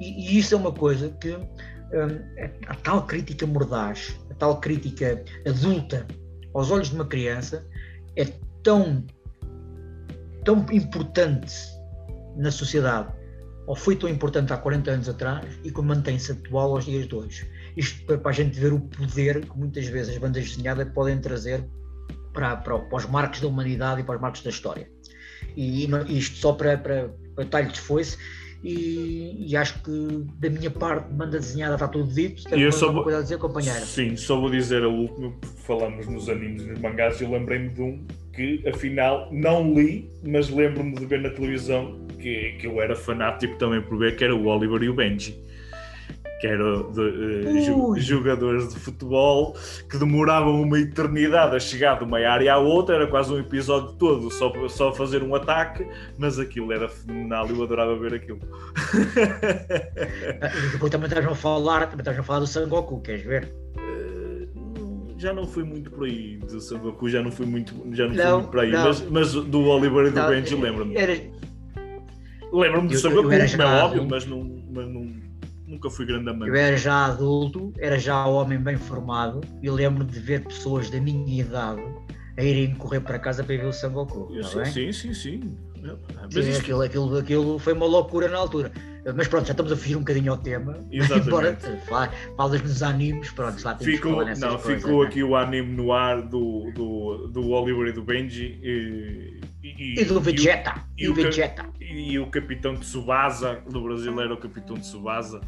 E, 0.00 0.34
e 0.34 0.36
isso 0.36 0.52
é 0.52 0.58
uma 0.58 0.72
coisa 0.72 1.10
que 1.10 1.30
um, 1.32 1.46
a 2.66 2.74
tal 2.74 3.06
crítica 3.06 3.46
mordaz, 3.46 4.18
a 4.32 4.34
tal 4.34 4.58
crítica 4.58 5.22
adulta 5.46 6.04
aos 6.54 6.72
olhos 6.72 6.88
de 6.88 6.96
uma 6.96 7.06
criança 7.06 7.64
é 8.16 8.24
tão, 8.64 9.06
tão 10.44 10.66
importante 10.72 11.54
na 12.36 12.50
sociedade, 12.50 13.12
ou 13.64 13.76
foi 13.76 13.94
tão 13.94 14.08
importante 14.08 14.52
há 14.52 14.56
40 14.56 14.90
anos 14.90 15.08
atrás 15.08 15.46
e 15.62 15.70
que 15.70 15.80
mantém-se 15.80 16.32
atual 16.32 16.74
aos 16.74 16.84
dias 16.84 17.06
de 17.06 17.14
hoje. 17.14 17.51
Isto 17.76 18.04
para, 18.04 18.18
para 18.18 18.30
a 18.30 18.34
gente 18.34 18.58
ver 18.58 18.72
o 18.72 18.80
poder 18.80 19.40
que 19.40 19.58
muitas 19.58 19.86
vezes 19.86 20.14
as 20.14 20.18
bandas 20.18 20.50
desenhadas 20.50 20.88
podem 20.92 21.18
trazer 21.20 21.64
para, 22.32 22.56
para, 22.56 22.78
para 22.78 22.96
os 22.96 23.06
marcos 23.06 23.40
da 23.40 23.48
humanidade 23.48 24.00
e 24.00 24.04
para 24.04 24.16
os 24.16 24.20
marcos 24.20 24.42
da 24.42 24.50
história. 24.50 24.88
E, 25.56 25.86
e 25.86 26.18
isto 26.18 26.36
só 26.36 26.52
para, 26.52 26.76
para, 26.78 27.10
para 27.34 27.44
talho 27.46 27.70
de 27.70 27.80
foice. 27.80 28.16
E, 28.62 29.48
e, 29.48 29.56
acho 29.56 29.82
que 29.82 30.24
da 30.38 30.48
minha 30.48 30.70
parte, 30.70 31.12
banda 31.12 31.40
desenhada 31.40 31.74
está 31.74 31.88
tudo 31.88 32.12
dito. 32.12 32.44
Tem 32.44 32.60
eu 32.60 32.70
só 32.70 32.92
vou, 32.92 33.02
coisa 33.02 33.18
a 33.18 33.22
dizer, 33.22 33.38
companheiro? 33.38 33.80
Sim, 33.80 34.16
só 34.16 34.40
vou 34.40 34.48
dizer 34.48 34.84
a 34.84 34.88
última, 34.88 35.32
porque 35.32 35.56
falamos 35.62 36.06
nos 36.06 36.28
animes 36.28 36.62
e 36.62 36.66
nos 36.66 36.78
mangás. 36.78 37.20
Eu 37.20 37.32
lembrei-me 37.32 37.70
de 37.70 37.82
um 37.82 38.06
que 38.32 38.62
afinal 38.68 39.28
não 39.32 39.74
li, 39.74 40.08
mas 40.22 40.48
lembro-me 40.48 40.94
de 40.94 41.04
ver 41.06 41.20
na 41.20 41.30
televisão 41.30 42.06
que, 42.20 42.52
que 42.60 42.68
eu 42.68 42.80
era 42.80 42.94
fanático 42.94 43.56
também 43.58 43.82
por 43.82 43.98
ver, 43.98 44.14
que 44.16 44.22
era 44.22 44.34
o 44.34 44.46
Oliver 44.46 44.80
e 44.80 44.88
o 44.88 44.94
Benji 44.94 45.36
que 46.42 46.48
eram 46.48 46.90
de, 46.90 47.00
uh, 47.00 48.00
jogadores 48.00 48.74
de 48.74 48.80
futebol 48.80 49.56
que 49.88 49.96
demoravam 49.96 50.60
uma 50.60 50.80
eternidade 50.80 51.54
a 51.54 51.60
chegar 51.60 51.98
de 51.98 52.04
uma 52.04 52.18
área 52.18 52.54
à 52.54 52.58
outra, 52.58 52.96
era 52.96 53.06
quase 53.06 53.32
um 53.32 53.38
episódio 53.38 53.92
todo 53.92 54.28
só, 54.28 54.52
só 54.68 54.92
fazer 54.92 55.22
um 55.22 55.36
ataque, 55.36 55.86
mas 56.18 56.40
aquilo 56.40 56.72
era 56.72 56.88
fenomenal, 56.88 57.46
eu 57.46 57.62
adorava 57.62 57.94
ver 57.94 58.14
aquilo. 58.14 58.40
e 60.42 60.72
depois 60.72 60.90
também 60.90 61.06
estás 61.06 61.24
a 61.24 61.34
falar, 61.36 61.82
também 61.86 62.00
estás 62.00 62.18
a 62.18 62.24
falar 62.24 62.40
do 62.40 62.46
Sangoku, 62.48 63.00
queres 63.02 63.22
ver? 63.22 63.54
Uh, 63.76 65.14
já 65.16 65.32
não 65.32 65.46
fui 65.46 65.62
muito 65.62 65.92
por 65.92 66.06
aí 66.06 66.38
do 66.38 66.60
Sangoku, 66.60 67.08
já 67.08 67.22
não 67.22 67.30
fui 67.30 67.46
muito, 67.46 67.72
já 67.92 68.08
não, 68.08 68.14
não 68.16 68.24
fui 68.24 68.32
muito 68.32 68.48
por 68.48 68.58
aí, 68.58 68.72
mas, 68.72 69.00
mas, 69.08 69.32
do 69.32 69.60
Oliver 69.60 70.06
e 70.06 70.10
do 70.10 70.26
Benji 70.26 70.56
lembro-me. 70.56 70.96
Era... 70.96 71.16
Lembro-me 72.52 72.88
do 72.88 72.98
Sangoku, 72.98 73.28
como 73.28 73.62
é 73.62 73.82
óbvio, 73.84 74.08
mas 74.10 74.26
não, 74.26 74.60
mas 74.72 74.88
não 74.88 75.31
nunca 75.72 75.90
fui 75.90 76.06
grande 76.06 76.30
amante. 76.30 76.48
Eu 76.48 76.54
era 76.54 76.76
já 76.76 77.06
adulto, 77.06 77.72
era 77.78 77.98
já 77.98 78.26
homem 78.26 78.58
bem 78.58 78.76
formado 78.76 79.40
e 79.62 79.70
lembro 79.70 80.04
de 80.04 80.18
ver 80.20 80.44
pessoas 80.44 80.90
da 80.90 81.00
minha 81.00 81.40
idade 81.40 81.82
a 82.36 82.42
irem 82.42 82.74
correr 82.74 83.00
para 83.00 83.18
casa 83.18 83.42
para 83.42 83.56
ver 83.56 83.66
o 83.66 83.72
Sangoku. 83.72 84.30
Sim, 84.42 84.64
sim, 84.64 84.92
sim, 84.92 85.14
sim. 85.14 85.56
Mas 85.82 86.32
sim, 86.32 86.50
isto... 86.50 86.60
aquilo, 86.60 86.82
aquilo, 86.82 87.18
aquilo 87.18 87.58
foi 87.58 87.72
uma 87.72 87.86
loucura 87.86 88.28
na 88.28 88.38
altura. 88.38 88.70
Mas 89.16 89.26
pronto, 89.26 89.46
já 89.46 89.50
estamos 89.50 89.72
a 89.72 89.76
fugir 89.76 89.96
um 89.96 90.00
bocadinho 90.00 90.30
ao 90.30 90.38
tema. 90.38 90.78
Exatamente. 90.92 91.66
Embora 91.66 92.10
falas 92.36 92.62
nos 92.62 92.82
animes, 92.82 93.30
pronto, 93.32 93.62
lá 93.64 93.74
temos 93.74 93.94
ficou, 93.94 94.12
Não, 94.12 94.58
coisas, 94.58 94.64
ficou 94.64 95.02
né? 95.02 95.08
aqui 95.08 95.22
o 95.24 95.34
anime 95.34 95.74
no 95.74 95.92
ar 95.92 96.22
do, 96.22 96.70
do, 96.72 97.26
do 97.28 97.50
Oliver 97.50 97.88
e 97.88 97.92
do 97.92 98.02
Benji. 98.02 98.60
E, 98.62 99.40
e, 99.78 100.00
e 100.00 100.04
do 100.04 100.20
Vegeta. 100.20 100.74
E, 100.96 101.08
o, 101.08 101.14
Vegeta. 101.14 101.66
E, 101.80 102.18
o 102.18 102.26
Capitão 102.30 102.74
de 102.74 102.84
Subasa, 102.84 103.62
do 103.68 103.82
brasileiro, 103.82 104.34
o 104.34 104.36
Capitão 104.36 104.76
de 104.76 104.86
Subasa. 104.86 105.40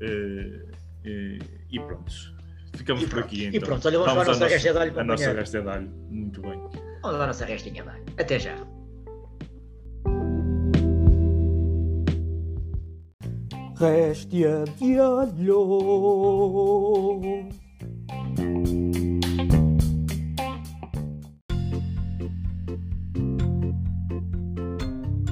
E, 0.00 0.64
e, 1.04 1.38
e 1.72 1.80
pronto. 1.80 2.12
ficamos 2.74 3.04
por 3.06 3.20
aqui 3.20 3.46
então. 3.46 3.60
E 3.60 3.60
pronto, 3.60 3.86
olha, 3.86 3.98
vamos, 3.98 4.14
vamos 4.14 4.24
para 4.24 4.32
a 4.32 4.38
nossa 4.38 4.48
resta 4.48 4.72
de 4.72 4.78
alho. 4.78 5.00
A 5.00 5.04
nossa 5.04 5.32
resta 5.32 5.62
de 5.62 5.68
alho, 5.68 5.88
muito 6.08 6.40
bem. 6.42 6.60
Vamos 7.02 7.20
à 7.20 7.26
nossa 7.26 7.44
restinha 7.44 7.82
de 7.82 7.88
alho. 7.88 8.04
Até 8.18 8.38
já. 8.38 8.56
Réstia 13.78 14.64
de 14.78 14.98
alho. 14.98 15.80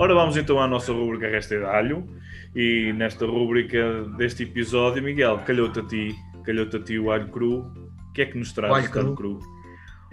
Ora, 0.00 0.14
vamos 0.14 0.36
então 0.36 0.60
à 0.60 0.68
nossa 0.68 0.92
rubrica 0.92 1.26
Resta 1.26 1.58
de 1.58 1.64
Alho. 1.64 2.06
E 2.54 2.92
nesta 2.92 3.26
rubrica 3.26 4.04
deste 4.16 4.44
episódio, 4.44 5.02
Miguel, 5.02 5.38
calhou-te 5.38 5.80
a 5.80 5.82
ti, 5.82 6.14
calhou-te 6.44 6.76
a 6.76 6.80
ti 6.80 7.00
o 7.00 7.10
alho 7.10 7.26
cru. 7.28 7.62
O 8.08 8.12
que 8.12 8.22
é 8.22 8.26
que 8.26 8.38
nos 8.38 8.52
traz 8.52 8.72
o 8.72 8.76
alho 8.76 8.90
cru? 8.90 9.16
cru? 9.16 9.40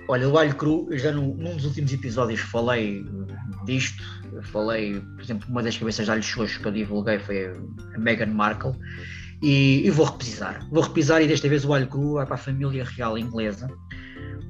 Olha, 0.08 0.28
o 0.28 0.38
alho 0.40 0.56
cru, 0.56 0.88
eu 0.90 0.98
já 0.98 1.12
num, 1.12 1.36
num, 1.36 1.56
dos 1.56 1.66
últimos 1.66 1.94
episódios 1.94 2.40
falei 2.40 3.06
disto. 3.66 4.04
Falei, 4.42 5.00
por 5.00 5.22
exemplo, 5.22 5.48
uma 5.50 5.62
das 5.62 5.78
cabeças 5.78 6.06
de 6.06 6.12
alho 6.12 6.24
xoxo 6.24 6.60
que 6.60 6.68
eu 6.68 6.72
divulguei 6.72 7.20
foi 7.20 7.46
a 7.94 8.00
Meghan 8.00 8.34
Markle. 8.34 8.74
E, 9.44 9.86
e 9.86 9.92
vou 9.92 10.08
repisar. 10.08 10.68
Vou 10.72 10.82
repisar 10.82 11.22
e 11.22 11.28
desta 11.28 11.48
vez 11.48 11.64
o 11.64 11.72
alho 11.72 11.86
cru 11.86 12.14
vai 12.14 12.26
para 12.26 12.34
a 12.34 12.40
família 12.40 12.84
real 12.84 13.20
inglesa. 13.20 13.68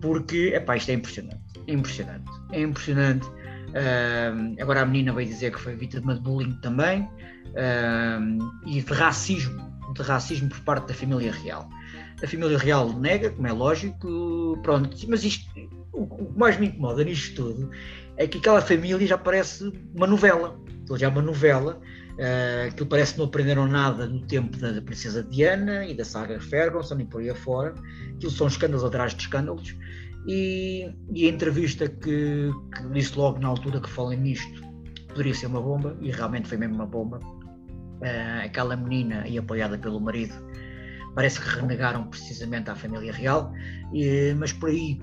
Porque, 0.02 0.54
epá, 0.56 0.78
isto 0.78 0.92
é 0.92 0.94
impressionante. 0.94 1.44
É 1.68 1.74
impressionante. 1.74 2.32
É 2.54 2.62
impressionante 2.62 3.30
Uh, 3.76 4.56
agora 4.62 4.84
a 4.84 4.86
menina 4.86 5.12
veio 5.12 5.28
dizer 5.28 5.52
que 5.52 5.60
foi 5.60 5.76
vítima 5.76 6.16
de 6.16 6.22
bullying 6.22 6.58
também 6.62 7.02
uh, 7.02 8.66
e 8.66 8.82
de 8.82 8.94
racismo, 8.94 9.70
de 9.94 10.02
racismo 10.02 10.48
por 10.48 10.62
parte 10.62 10.88
da 10.88 10.94
família 10.94 11.34
real. 11.34 11.70
A 12.24 12.28
família 12.28 12.58
real 12.58 12.94
nega, 12.94 13.32
como 13.32 13.46
é 13.46 13.52
lógico, 13.52 14.58
pronto, 14.64 14.96
mas 15.10 15.26
isto, 15.26 15.46
o, 15.92 16.08
que 16.08 16.40
mais 16.40 16.58
me 16.58 16.68
incomoda 16.68 17.04
nisto 17.04 17.36
tudo 17.36 17.70
é 18.16 18.26
que 18.26 18.38
aquela 18.38 18.62
família 18.62 19.06
já 19.06 19.18
parece 19.18 19.70
uma 19.94 20.08
novela, 20.08 20.58
então 20.82 20.98
já 20.98 21.08
é 21.08 21.10
uma 21.10 21.22
novela, 21.22 21.82
uh, 22.14 22.74
que 22.76 22.86
parece 22.86 23.14
que 23.14 23.20
não 23.20 23.26
aprenderam 23.26 23.68
nada 23.68 24.08
no 24.08 24.22
tempo 24.26 24.56
da, 24.58 24.72
da 24.72 24.82
princesa 24.82 25.22
Diana 25.22 25.86
e 25.86 25.94
da 25.94 26.06
saga 26.06 26.40
Ferguson 26.40 26.98
e 27.00 27.04
por 27.04 27.20
aí 27.20 27.30
afora, 27.30 27.76
aquilo 28.16 28.32
são 28.32 28.48
escândalos 28.48 28.86
atrás 28.86 29.14
de 29.14 29.24
escândalos, 29.24 29.76
e, 30.28 30.92
e 31.14 31.26
a 31.28 31.30
entrevista 31.30 31.88
que, 31.88 32.52
que, 32.76 32.90
disse 32.94 33.18
logo 33.18 33.40
na 33.40 33.48
altura 33.48 33.80
que 33.80 33.90
falei 33.90 34.18
nisto 34.18 34.64
poderia 35.10 35.34
ser 35.34 35.48
uma 35.48 35.62
bomba, 35.62 35.96
e 36.02 36.12
realmente 36.12 36.48
foi 36.48 36.58
mesmo 36.58 36.76
uma 36.76 36.86
bomba. 36.86 37.20
Uh, 37.20 38.44
aquela 38.44 38.76
menina, 38.76 39.26
e 39.28 39.38
apoiada 39.38 39.78
pelo 39.78 40.00
marido, 40.00 40.34
parece 41.16 41.40
que 41.40 41.48
renegaram 41.48 42.08
precisamente 42.08 42.70
à 42.70 42.76
família 42.76 43.14
real, 43.14 43.54
e, 43.94 44.34
mas 44.38 44.52
por 44.52 44.70
aí 44.70 45.00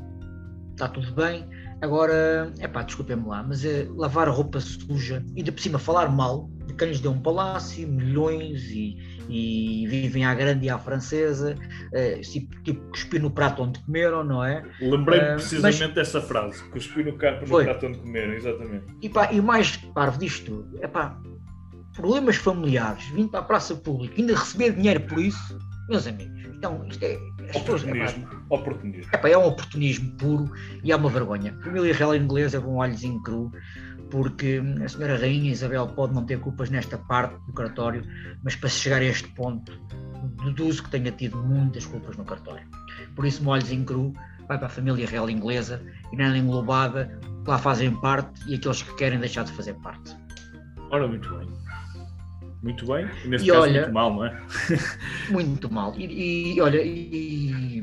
está 0.73 0.89
tudo 0.89 1.13
bem. 1.15 1.49
Agora, 1.81 2.53
é 2.59 2.69
pá, 2.69 2.83
desculpem-me 2.83 3.27
lá, 3.27 3.43
mas 3.43 3.65
é 3.65 3.89
lavar 3.97 4.29
roupa 4.29 4.61
suja 4.61 5.25
e 5.35 5.43
de 5.43 5.51
por 5.51 5.61
cima 5.61 5.79
falar 5.79 6.09
mal 6.11 6.49
de 6.73 6.79
quem 6.79 6.89
lhes 6.89 7.01
deu 7.01 7.13
um 7.13 7.21
palácio, 7.21 7.87
milhões 7.87 8.71
e, 8.71 8.97
e 9.29 9.87
vivem 9.87 10.25
à 10.25 10.35
grande 10.35 10.67
e 10.67 10.71
à 10.71 10.79
francesa, 10.79 11.55
uh, 11.55 12.21
tipo, 12.21 12.91
cuspir 12.91 13.23
no 13.23 13.31
prato 13.31 13.63
onde 13.63 13.79
comeram, 13.81 14.25
não 14.25 14.45
é? 14.45 14.65
Lembrei-me 14.81 15.33
uh, 15.33 15.35
precisamente 15.35 15.81
mas... 15.81 15.95
dessa 15.95 16.21
frase, 16.21 16.63
cuspir 16.71 17.05
no, 17.05 17.13
no 17.13 17.19
prato 17.19 17.87
onde 17.87 17.99
comeram, 17.99 18.33
exatamente. 18.33 18.87
E, 19.01 19.09
pá, 19.09 19.33
e 19.33 19.39
o 19.39 19.43
mais 19.43 19.77
parvo 19.77 20.19
disto, 20.19 20.67
é 20.81 20.89
pá, 20.89 21.17
problemas 21.95 22.37
familiares, 22.37 23.05
vindo 23.09 23.29
para 23.29 23.41
a 23.41 23.45
praça 23.45 23.75
pública, 23.75 24.15
ainda 24.19 24.35
receber 24.35 24.73
dinheiro 24.73 25.01
por 25.03 25.19
isso, 25.19 25.59
meus 25.89 26.07
amigos, 26.07 26.43
então 26.57 26.85
isto 26.87 27.05
é. 27.05 27.19
Oportunismo. 27.55 28.23
Pessoas, 28.23 28.43
é, 28.51 28.55
oportunismo. 28.55 29.11
É, 29.13 29.17
pá, 29.19 29.29
é 29.29 29.37
um 29.37 29.47
oportunismo 29.47 30.11
puro 30.13 30.51
e 30.83 30.93
é 30.93 30.97
uma 30.97 31.11
vergonha. 31.11 31.55
A 31.59 31.65
família 31.65 31.93
real 31.93 32.15
inglesa 32.15 32.57
é 32.57 32.61
um 32.61 32.81
alhozinho 32.81 33.21
cru 33.23 33.53
porque 34.13 34.63
a 34.85 34.89
senhora 34.91 35.17
Rainha 35.17 35.51
Isabel 35.51 35.89
pode 35.89 36.13
não 36.13 36.27
ter 36.27 36.39
culpas 36.39 36.69
nesta 36.69 36.99
parte 36.99 37.35
do 37.47 37.53
cartório, 37.55 38.05
mas 38.45 38.55
para 38.55 38.69
chegar 38.69 39.01
a 39.01 39.05
este 39.07 39.27
ponto, 39.29 39.73
deduzo 40.45 40.83
que 40.83 40.91
tenha 40.91 41.11
tido 41.11 41.39
muitas 41.39 41.87
culpas 41.87 42.19
no 42.19 42.25
cartório. 42.25 42.67
Por 43.17 43.25
isso, 43.25 43.43
molhos 43.43 43.73
em 43.73 43.83
cru 43.83 44.13
vai 44.47 44.59
para 44.59 44.67
a 44.67 44.71
família 44.71 45.07
real 45.07 45.31
inglesa 45.31 45.83
e 46.13 46.17
nada 46.17 46.37
englobada, 46.37 47.19
lá 47.47 47.57
fazem 47.57 47.91
parte 48.03 48.31
e 48.47 48.55
aqueles 48.57 48.83
que 48.83 48.95
querem 48.97 49.19
deixar 49.19 49.45
de 49.47 49.53
fazer 49.53 49.73
parte. 49.77 50.15
Ora, 50.91 51.09
muito 51.09 51.35
bem. 51.35 51.49
Muito 52.63 52.87
bem, 52.87 53.09
neste 53.25 53.49
e 53.49 53.51
caso 53.51 53.63
olha, 53.63 53.81
muito 53.81 53.95
mal, 53.95 54.15
não 54.15 54.27
é? 54.27 54.43
muito 55.33 55.73
mal. 55.73 55.95
E, 55.97 56.55
e 56.55 56.61
olha, 56.61 56.83
e, 56.83 57.83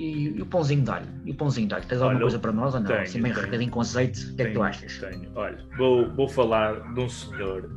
e, 0.00 0.38
e, 0.38 0.42
o 0.42 0.46
pãozinho 0.46 0.82
de 0.82 0.90
alho. 0.90 1.06
E 1.26 1.30
o 1.30 1.34
pãozinho 1.34 1.68
de 1.68 1.74
alho. 1.74 1.84
Tens 1.86 2.00
alguma 2.00 2.20
coisa 2.20 2.38
para 2.38 2.52
nós 2.52 2.74
ou 2.74 2.80
não? 2.80 2.86
Tenho, 2.86 3.02
assim, 3.02 3.20
meio 3.20 3.34
recadinho 3.34 3.70
com 3.70 3.80
azeite. 3.80 4.30
O 4.30 4.34
que 4.34 4.42
é 4.42 4.46
que 4.46 4.52
tu 4.52 4.62
achas? 4.62 4.98
Tenho. 4.98 5.30
Olha, 5.34 5.58
vou, 5.76 6.10
vou 6.12 6.26
falar 6.26 6.94
de 6.94 7.00
um 7.00 7.08
senhor. 7.08 7.70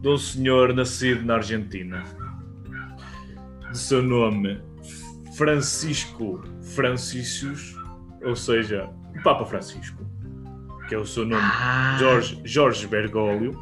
De 0.00 0.08
um 0.08 0.16
senhor 0.16 0.72
nascido 0.72 1.24
na 1.24 1.34
Argentina. 1.34 2.04
De 3.72 3.76
seu 3.78 4.02
nome 4.02 4.62
Francisco 5.36 6.40
Franciscus, 6.62 7.76
ou 8.22 8.36
seja, 8.36 8.88
o 9.18 9.22
Papa 9.22 9.44
Francisco, 9.44 10.06
que 10.88 10.94
é 10.94 10.98
o 10.98 11.04
seu 11.04 11.24
nome, 11.24 11.42
ah. 11.42 11.96
Jorge, 11.98 12.40
Jorge 12.44 12.86
Bergoglio. 12.86 13.52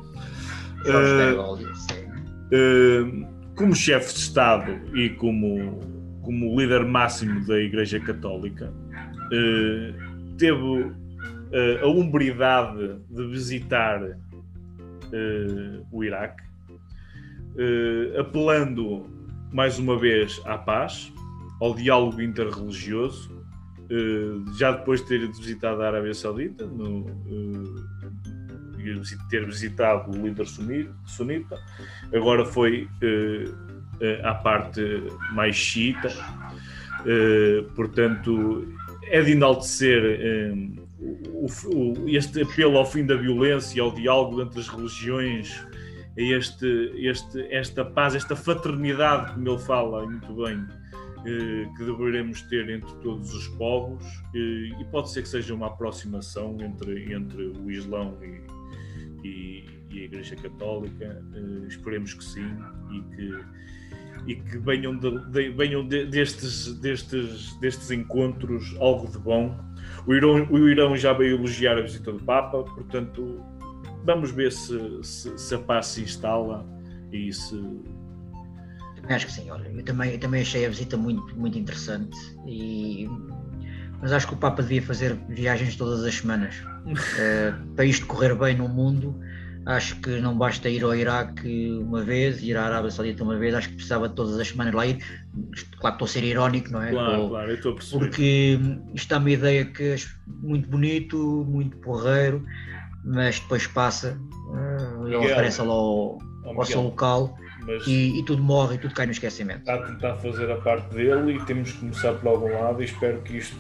Jorge 0.85 1.13
uh, 1.13 1.17
Bergoglio, 1.17 1.77
sim. 1.77 2.05
Uh, 2.53 3.27
como 3.57 3.75
chefe 3.75 4.13
de 4.13 4.21
Estado 4.21 4.81
e 4.95 5.11
como 5.11 5.81
como 6.23 6.59
líder 6.59 6.85
máximo 6.85 7.45
da 7.47 7.61
Igreja 7.61 8.01
Católica, 8.01 8.73
eh, 9.33 9.95
teve 10.39 10.93
eh, 11.53 11.81
a 11.83 11.87
umbridade 11.87 12.97
de 13.11 13.27
visitar 13.27 14.19
eh, 15.13 15.81
o 15.91 16.05
Iraque, 16.05 16.43
apelando 18.19 19.07
mais 19.53 19.79
uma 19.79 19.99
vez 19.99 20.41
à 20.47 20.57
paz, 20.57 21.13
ao 21.61 21.75
diálogo 21.75 22.23
interreligioso, 22.23 23.31
já 24.57 24.73
depois 24.73 25.03
de 25.03 25.09
ter 25.09 25.29
visitado 25.29 25.83
a 25.83 25.89
Arábia 25.89 26.15
Saudita, 26.15 26.65
no, 26.65 27.05
ter 29.29 29.45
visitado 29.45 30.11
o 30.11 30.27
líder 30.27 30.47
sunita, 30.47 31.61
agora 32.15 32.47
foi 32.47 32.89
à 34.23 34.35
parte 34.35 34.81
mais 35.33 35.57
xiita. 35.57 36.09
Uh, 37.01 37.65
portanto, 37.75 38.67
é 39.05 39.21
de 39.21 39.33
enaltecer 39.33 40.03
o, 41.67 42.09
este 42.09 42.43
apelo 42.43 42.79
ao 42.79 42.87
fim 42.87 43.05
da 43.05 43.17
violência, 43.17 43.83
ao 43.83 43.93
diálogo 43.93 44.41
entre 44.41 44.61
as 44.61 44.69
religiões, 44.69 45.67
este, 46.17 46.93
este, 46.97 47.41
esta 47.53 47.85
paz, 47.85 48.15
esta 48.15 48.37
fraternidade, 48.37 49.33
como 49.33 49.49
ele 49.49 49.59
fala 49.59 50.07
muito 50.07 50.35
bem, 50.35 50.65
que 51.25 51.85
deveremos 51.85 52.43
ter 52.43 52.69
entre 52.69 52.93
todos 52.97 53.33
os 53.33 53.49
povos, 53.49 54.05
e 54.35 54.85
pode 54.91 55.11
ser 55.11 55.23
que 55.23 55.29
seja 55.29 55.55
uma 55.55 55.69
aproximação 55.69 56.57
entre, 56.61 57.13
entre 57.13 57.43
o 57.47 57.71
Islão 57.71 58.19
e, 58.23 59.27
e, 59.27 59.65
e 59.93 60.01
a 60.01 60.05
Igreja 60.05 60.37
Católica. 60.37 61.23
esperemos 61.69 62.15
que 62.15 62.25
sim 62.25 62.57
e 62.91 63.03
que 63.15 63.45
e 64.27 64.37
que 64.37 64.59
venham, 64.59 64.97
de, 64.97 65.19
de, 65.31 65.51
venham 65.51 65.87
de, 65.87 66.07
destes, 66.07 66.75
destes, 66.75 67.57
destes 67.57 67.91
encontros 67.91 68.75
algo 68.79 69.11
de 69.11 69.19
bom. 69.19 69.59
O 70.07 70.15
Irão, 70.15 70.47
o 70.51 70.69
Irão 70.69 70.97
já 70.97 71.13
veio 71.13 71.37
elogiar 71.37 71.77
a 71.77 71.81
visita 71.81 72.13
do 72.13 72.23
Papa, 72.23 72.63
portanto, 72.63 73.43
vamos 74.05 74.31
ver 74.31 74.53
se, 74.53 74.79
se, 75.03 75.37
se 75.37 75.55
a 75.55 75.59
paz 75.59 75.87
se 75.87 76.03
instala 76.03 76.67
e 77.11 77.33
se. 77.33 77.61
Acho 79.09 79.27
que 79.27 79.33
sim, 79.33 79.51
olha, 79.51 79.69
eu 79.69 79.83
também, 79.83 80.13
eu 80.13 80.19
também 80.19 80.43
achei 80.43 80.65
a 80.65 80.69
visita 80.69 80.97
muito, 80.97 81.37
muito 81.37 81.59
interessante 81.59 82.17
e 82.47 83.09
mas 84.01 84.13
acho 84.13 84.27
que 84.27 84.35
o 84.35 84.37
Papa 84.37 84.63
devia 84.63 84.83
fazer 84.83 85.17
viagens 85.29 85.77
todas 85.77 86.05
as 86.05 86.15
semanas 86.15 86.57
uh, 86.87 87.67
para 87.75 87.85
isto 87.85 88.07
correr 88.07 88.35
bem 88.35 88.57
no 88.57 88.69
mundo 88.69 89.19
Acho 89.65 89.97
que 90.01 90.21
não 90.21 90.37
basta 90.37 90.69
ir 90.69 90.83
ao 90.83 90.95
Iraque 90.95 91.71
uma 91.81 92.03
vez, 92.03 92.43
ir 92.43 92.57
à 92.57 92.65
Arábia 92.65 92.91
Saudita 92.91 93.23
uma 93.23 93.37
vez, 93.37 93.55
acho 93.55 93.69
que 93.69 93.75
precisava 93.75 94.09
todas 94.09 94.39
as 94.39 94.49
semanas 94.49 94.75
lá 94.75 94.87
ir. 94.87 94.99
Claro 95.79 95.97
que 95.97 96.05
estou 96.05 96.05
a 96.05 96.09
ser 96.09 96.25
irónico, 96.25 96.71
não 96.73 96.83
é? 96.83 96.91
Claro, 96.91 97.29
claro, 97.29 97.51
eu 97.51 97.55
estou 97.55 97.73
a 97.73 97.75
perceber. 97.77 97.99
Porque 98.05 98.59
isto 98.95 99.09
dá 99.09 99.19
uma 99.19 99.31
ideia 99.31 99.65
que 99.65 99.83
é 99.83 99.97
muito 100.27 100.69
bonito, 100.69 101.47
muito 101.49 101.77
porreiro, 101.79 102.45
mas 103.05 103.39
depois 103.39 103.67
passa, 103.67 104.19
uh, 104.49 105.07
ele 105.07 105.19
regressa 105.19 105.63
lá 105.63 105.73
ao, 105.73 106.19
ao 106.45 106.65
seu 106.65 106.83
local 106.83 107.37
mas 107.67 107.87
e, 107.87 108.19
e, 108.19 108.25
tudo 108.25 108.43
morre 108.43 108.77
e 108.77 108.79
tudo 108.79 108.95
cai 108.95 109.07
no 109.07 109.13
esquecimento. 109.13 109.61
Está 109.61 109.75
a 109.75 109.83
tentar 109.87 110.17
fazer 110.17 110.51
a 110.51 110.57
parte 110.57 110.95
dele 110.95 111.37
e 111.37 111.45
temos 111.45 111.73
que 111.73 111.79
começar 111.79 112.13
por 112.15 112.29
algum 112.29 112.53
lado 112.53 112.83
e 112.83 112.85
espero 112.85 113.21
que 113.23 113.39
isto 113.39 113.57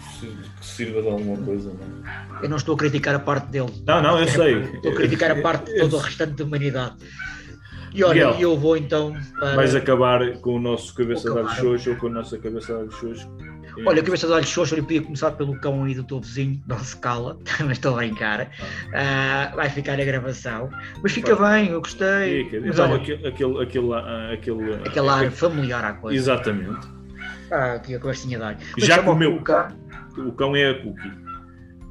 sirva 0.60 1.02
de 1.02 1.08
alguma 1.08 1.36
coisa. 1.44 1.72
Não? 1.72 2.38
É? 2.38 2.44
Eu 2.44 2.48
não 2.48 2.56
estou 2.56 2.74
a 2.74 2.78
criticar 2.78 3.14
a 3.14 3.20
parte 3.20 3.46
dele. 3.48 3.72
Não, 3.86 4.02
não, 4.02 4.18
eu 4.18 4.28
sei. 4.28 4.62
Estou 4.62 4.92
a 4.92 4.94
criticar 4.94 5.30
a 5.30 5.40
parte 5.40 5.72
de 5.72 5.78
todo 5.80 5.96
o 5.96 5.98
restante 5.98 6.34
da 6.34 6.44
humanidade. 6.44 6.96
E 7.94 8.02
olha, 8.02 8.34
eu 8.38 8.56
vou 8.58 8.76
então. 8.76 9.14
Para... 9.38 9.56
Vais 9.56 9.74
acabar 9.74 10.38
com 10.38 10.56
o 10.56 10.60
nosso 10.60 10.94
cabeça 10.94 11.30
de 11.30 11.38
alho 11.38 11.48
xoxo 11.50 11.90
ou 11.90 11.96
com 11.96 12.06
a 12.06 12.10
nossa 12.10 12.38
cabeça 12.38 12.74
de 12.74 12.80
alho 12.80 12.90
xoxo? 12.90 13.28
Olha, 13.86 14.00
a 14.00 14.04
cabeça 14.04 14.26
de 14.26 14.32
alho 14.32 14.46
xoxo, 14.46 14.74
eu 14.74 14.82
podia 14.82 15.02
começar 15.02 15.30
pelo 15.32 15.58
cão 15.60 15.84
aí 15.84 15.94
do 15.94 16.04
teu 16.04 16.20
vizinho, 16.20 16.62
não 16.66 16.78
se 16.78 16.96
cala, 16.96 17.38
mas 17.60 17.72
estou 17.72 17.94
a 17.94 17.96
brincar. 17.98 18.50
Ah. 18.92 19.50
Uh, 19.52 19.56
vai 19.56 19.68
ficar 19.70 20.00
a 20.00 20.04
gravação. 20.04 20.70
Mas 21.02 21.12
fica 21.12 21.36
bem, 21.36 21.70
eu 21.70 21.80
gostei. 21.80 22.44
Fica. 22.44 22.60
Mas, 22.60 22.70
então, 22.70 22.90
olha, 22.90 23.02
aquele, 23.02 23.28
aquele, 23.28 23.62
aquele, 23.62 24.32
aquele, 24.32 24.74
aquele 24.86 25.08
ar 25.08 25.30
familiar 25.30 25.84
à 25.84 25.92
coisa. 25.94 26.16
Exatamente. 26.16 26.86
Ah, 27.50 27.74
aqui 27.74 27.94
a 27.94 27.98
conversinha 27.98 28.38
de 28.38 28.44
alho. 28.44 28.58
Já 28.78 29.02
comeu. 29.02 29.36
O 29.36 29.42
cão, 29.42 29.68
o 30.16 30.32
cão 30.32 30.56
é 30.56 30.70
a 30.70 30.82
cookie. 30.82 31.21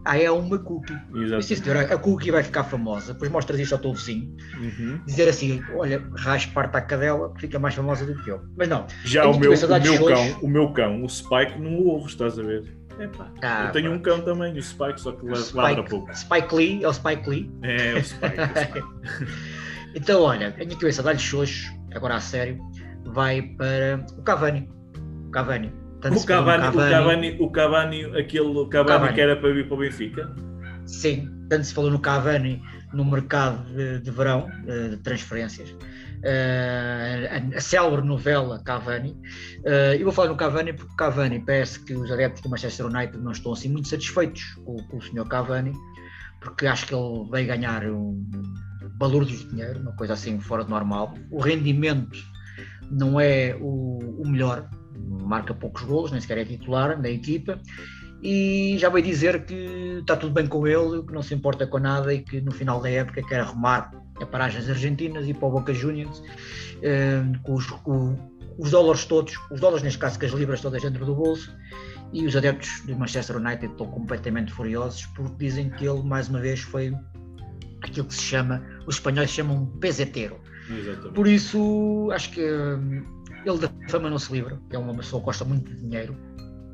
Ah, 0.04 0.18
é 0.18 0.32
uma 0.32 0.58
cookie. 0.58 0.98
Exato. 1.16 1.94
a 1.94 1.98
cookie 1.98 2.32
vai 2.32 2.44
ficar 2.44 2.64
famosa. 2.64 3.14
Depois 3.14 3.30
mostras 3.30 3.60
isto 3.60 3.74
ao 3.74 3.80
teu 3.80 3.94
vizinho. 3.94 4.36
Uhum. 4.58 5.00
Dizer 5.06 5.30
assim: 5.30 5.62
olha, 5.76 6.04
raspa-te 6.16 6.76
a 6.76 6.82
cadela, 6.82 7.34
que 7.34 7.42
fica 7.42 7.60
mais 7.60 7.76
famosa 7.76 8.06
do 8.06 8.16
que 8.24 8.32
eu. 8.32 8.42
Mas 8.58 8.68
não. 8.68 8.88
Já 9.04 9.28
o 9.28 9.38
meu, 9.38 9.54
o 9.54 9.80
meu 9.80 10.06
cão, 10.06 10.40
o 10.42 10.48
meu 10.48 10.74
cão, 10.74 11.04
o 11.04 11.10
Spike, 11.10 11.60
não 11.60 11.76
o 11.76 11.88
ouve, 11.88 12.08
estás 12.08 12.40
a 12.40 12.44
ver? 12.44 12.82
Ah, 13.42 13.66
eu 13.66 13.72
tenho 13.72 13.90
pá. 13.90 13.96
um 13.96 14.00
cão 14.00 14.22
também, 14.22 14.58
o 14.58 14.62
Spike, 14.62 15.00
só 15.02 15.12
que 15.12 15.36
Spike, 15.36 15.58
ladra 15.58 15.84
pouco. 15.84 16.16
Spike 16.16 16.56
Lee, 16.56 16.84
é 16.84 16.88
o 16.88 16.94
Spike 16.94 17.30
Lee. 17.30 17.52
É, 17.64 17.94
o 17.94 18.04
Spike. 18.04 18.42
o 18.42 18.62
Spike. 18.62 19.32
então, 19.96 20.22
olha, 20.22 20.50
a 20.50 20.66
minha 20.66 20.78
cabeça 20.78 21.02
dá-lhe 21.02 21.20
xoxo, 21.20 21.72
agora 21.94 22.16
a 22.16 22.20
sério, 22.20 22.60
vai 23.06 23.42
para 23.42 24.06
o 24.18 24.22
Cavani. 24.22 24.70
O 25.28 25.32
Cavani. 25.32 25.81
Tanto 26.02 26.18
o 26.18 26.26
Cavani, 26.26 26.64
Cavani, 26.64 27.38
o 27.40 27.50
Cavani, 27.52 28.06
o 28.06 28.08
Cavani, 28.08 28.20
aquele 28.20 28.66
Cavani, 28.70 28.70
Cavani, 28.70 29.14
que 29.14 29.22
era 29.22 29.36
para 29.36 29.54
vir 29.54 29.68
para 29.68 29.76
o 29.76 29.78
Benfica? 29.78 30.36
Sim, 30.86 31.30
tanto 31.48 31.66
se 31.66 31.74
falou 31.74 31.92
no 31.92 32.00
Cavani 32.00 32.62
no 32.94 33.06
mercado 33.06 33.64
de, 33.74 34.00
de 34.00 34.12
verão, 34.12 34.50
eh, 34.68 34.90
de 34.90 34.98
transferências. 34.98 35.70
Uh, 36.22 37.54
a, 37.56 37.58
a 37.58 37.62
célebre 37.62 38.06
novela 38.06 38.62
Cavani. 38.64 39.12
Uh, 39.66 39.96
eu 39.98 40.04
vou 40.04 40.12
falar 40.12 40.30
no 40.30 40.36
Cavani 40.36 40.72
porque 40.72 40.96
Cavani 40.96 41.40
parece 41.40 41.84
que 41.84 41.96
os 41.96 42.12
adeptos 42.12 42.44
do 42.44 42.50
Manchester 42.50 42.86
United 42.86 43.18
não 43.18 43.32
estão 43.32 43.54
assim 43.54 43.70
muito 43.70 43.88
satisfeitos 43.88 44.54
com, 44.64 44.76
com 44.76 44.98
o 44.98 45.02
senhor 45.02 45.28
Cavani, 45.28 45.74
porque 46.40 46.68
acho 46.68 46.86
que 46.86 46.94
ele 46.94 47.28
veio 47.32 47.48
ganhar 47.48 47.86
um 47.86 48.24
valor 49.00 49.26
de 49.26 49.44
dinheiro, 49.46 49.80
uma 49.80 49.94
coisa 49.94 50.14
assim 50.14 50.40
fora 50.40 50.64
do 50.64 50.70
normal. 50.70 51.16
O 51.32 51.40
rendimento 51.40 52.20
não 52.92 53.20
é 53.20 53.56
o, 53.60 54.22
o 54.22 54.28
melhor, 54.28 54.70
marca 55.10 55.54
poucos 55.54 55.84
golos, 55.84 56.12
nem 56.12 56.22
sequer 56.22 56.40
é 56.40 56.46
titular 56.46 57.00
da 57.02 57.10
equipa, 57.10 57.60
e 58.22 58.76
já 58.78 58.90
veio 58.90 59.06
dizer 59.06 59.46
que 59.46 60.00
está 60.00 60.16
tudo 60.16 60.34
bem 60.34 60.46
com 60.46 60.68
ele, 60.68 61.04
que 61.04 61.14
não 61.14 61.24
se 61.24 61.34
importa 61.34 61.66
com 61.66 61.80
nada 61.80 62.14
e 62.14 62.20
que 62.20 62.40
no 62.40 62.52
final 62.52 62.80
da 62.80 62.90
época 62.90 63.24
quer 63.24 63.40
arrumar 63.40 63.92
a 64.22 64.26
paragens 64.26 64.70
argentinas 64.70 65.28
e 65.28 65.34
para 65.34 65.48
o 65.48 65.52
Boca 65.52 65.74
Juniors, 65.74 66.22
eh, 66.84 67.24
com, 67.44 67.56
os, 67.56 67.66
com 67.66 68.16
os 68.60 68.70
dólares 68.70 69.06
todos, 69.06 69.34
os 69.52 69.60
dólares 69.60 69.82
neste 69.82 69.98
caso, 69.98 70.20
com 70.20 70.26
as 70.26 70.32
libras 70.34 70.62
todas 70.62 70.84
dentro 70.84 71.04
do 71.04 71.16
bolso, 71.16 71.52
e 72.14 72.26
os 72.26 72.36
adeptos 72.36 72.82
do 72.86 72.96
Manchester 72.96 73.38
United 73.38 73.72
estão 73.72 73.88
completamente 73.88 74.52
furiosos 74.52 75.06
porque 75.08 75.46
dizem 75.46 75.70
que 75.70 75.86
ele, 75.88 76.04
mais 76.04 76.30
uma 76.30 76.40
vez, 76.40 76.60
foi 76.60 76.94
aquilo 77.82 78.06
que 78.06 78.14
se 78.14 78.22
chama, 78.22 78.64
os 78.86 78.96
espanhóis 78.96 79.30
chamam 79.30 79.66
peseteiro. 79.80 80.40
Exatamente. 80.70 81.14
Por 81.16 81.28
isso, 81.28 82.10
acho 82.12 82.32
que 82.32 82.42
ele 83.46 83.58
da 83.60 83.70
fama 83.90 84.10
não 84.10 84.20
se 84.20 84.32
livra, 84.32 84.60
é 84.72 84.78
uma 84.78 84.94
pessoa 84.96 85.20
que 85.20 85.26
gosta 85.26 85.46
muito 85.46 85.74
de 85.74 85.82
dinheiro. 85.82 86.16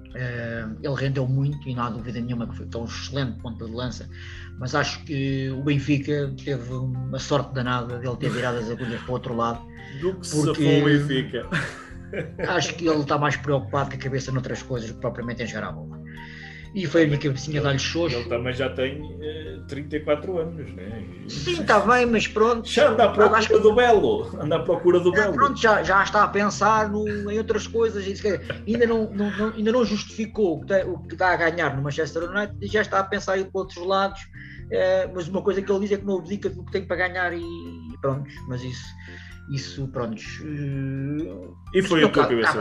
Uh, 0.08 0.76
ele 0.82 0.96
rendeu 0.96 1.28
muito 1.28 1.68
e 1.70 1.76
não 1.76 1.84
há 1.84 1.90
dúvida 1.90 2.20
nenhuma 2.20 2.48
que 2.48 2.56
foi 2.56 2.68
um 2.76 2.86
excelente 2.86 3.40
ponto 3.40 3.64
de 3.64 3.72
lança, 3.72 4.10
mas 4.58 4.74
acho 4.74 5.04
que 5.04 5.50
o 5.52 5.62
Benfica 5.62 6.34
teve 6.44 6.74
uma 6.74 7.20
sorte 7.20 7.54
danada 7.54 8.00
de 8.00 8.08
ele 8.08 8.18
ter 8.18 8.30
virado 8.30 8.58
as 8.58 8.70
agulhas 8.72 9.00
para 9.02 9.10
o 9.10 9.14
outro 9.14 9.36
lado. 9.36 9.62
Do 10.02 10.16
que 10.16 10.30
porque 10.32 10.62
se 10.62 10.82
o 10.82 10.86
Benfica. 10.86 11.48
Acho 12.48 12.74
que 12.76 12.88
ele 12.88 13.02
está 13.02 13.18
mais 13.18 13.36
preocupado 13.36 13.90
com 13.90 13.96
a 13.96 14.00
cabeça 14.00 14.32
noutras 14.32 14.64
coisas 14.64 14.92
propriamente 14.92 15.44
em 15.44 15.48
jogar 15.48 15.68
a 15.68 15.72
bola. 15.74 15.97
E 16.74 16.86
foi 16.86 17.04
a 17.04 17.06
minha 17.08 17.18
cabecinha 17.18 17.62
dar-lhe 17.62 17.80
xoxo. 17.80 18.16
Ele 18.16 18.30
também 18.30 18.54
já 18.54 18.70
tem 18.70 19.02
uh, 19.02 19.66
34 19.68 20.38
anos, 20.40 20.72
né? 20.74 21.04
Sim, 21.28 21.62
está 21.62 21.80
bem, 21.80 22.06
mas 22.06 22.28
pronto. 22.28 22.70
Já 22.70 22.90
anda 22.90 23.06
à 23.06 23.10
procura 23.10 23.42
que... 23.42 23.60
do 23.60 23.76
Belo. 23.76 24.42
Anda 24.42 24.56
à 24.58 24.60
procura 24.60 25.00
do 25.00 25.14
é, 25.16 25.22
Belo. 25.22 25.34
Pronto, 25.34 25.60
já, 25.60 25.84
já 25.84 26.04
está 26.04 26.24
a 26.24 26.28
pensar 26.28 26.90
no, 26.90 27.32
em 27.32 27.38
outras 27.38 27.68
coisas. 27.68 28.06
Ainda 28.68 28.86
não, 28.86 29.12
não, 29.12 29.38
não, 29.38 29.54
ainda 29.54 29.72
não 29.72 29.86
justificou 29.86 30.58
o 30.58 30.60
que, 30.66 30.74
está, 30.74 30.88
o 30.88 31.00
que 31.00 31.14
está 31.14 31.34
a 31.34 31.36
ganhar 31.36 31.76
no 31.76 31.82
Manchester 31.82 32.24
United 32.24 32.58
e 32.62 32.68
já 32.68 32.82
está 32.82 33.00
a 33.00 33.04
pensar 33.04 33.38
em 33.38 33.46
para 33.46 33.62
outros 33.62 33.86
lados. 33.86 34.28
É, 34.70 35.10
mas 35.14 35.28
uma 35.28 35.42
coisa 35.42 35.62
que 35.62 35.72
ele 35.72 35.80
diz 35.80 35.92
é 35.94 35.98
que 35.98 36.06
não 36.06 36.20
abdica 36.20 36.50
do 36.50 36.64
que 36.64 36.72
tem 36.72 36.86
para 36.86 37.08
ganhar 37.08 37.34
e, 37.34 37.40
e 37.42 37.98
pronto. 38.02 38.30
Mas 38.48 38.62
isso, 38.64 38.86
isso 39.50 39.88
pronto. 39.88 40.22
Uh, 40.42 41.56
e 41.74 41.82
foi 41.82 42.04
o 42.04 42.12
que 42.12 42.20
eu 42.20 42.24
cabeça 42.24 42.60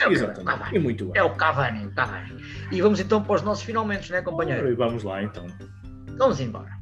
é 0.00 0.12
Exatamente. 0.12 0.74
E 0.74 0.78
muito 0.78 1.06
bem. 1.06 1.20
É 1.20 1.22
o 1.22 1.34
Cavani, 1.34 1.86
o 1.86 1.90
Cavani. 1.92 2.36
E 2.70 2.80
vamos 2.80 3.00
então 3.00 3.22
para 3.22 3.34
os 3.36 3.42
nossos 3.42 3.64
finalmente, 3.64 4.10
né, 4.12 4.22
companheiro? 4.22 4.70
E 4.70 4.74
vamos 4.74 5.02
lá 5.02 5.22
então. 5.22 5.46
Vamos 6.16 6.40
embora. 6.40 6.78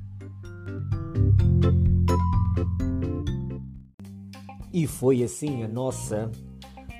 E 4.73 4.87
foi 4.87 5.23
assim 5.23 5.65
a 5.65 5.69
nossa 5.69 6.31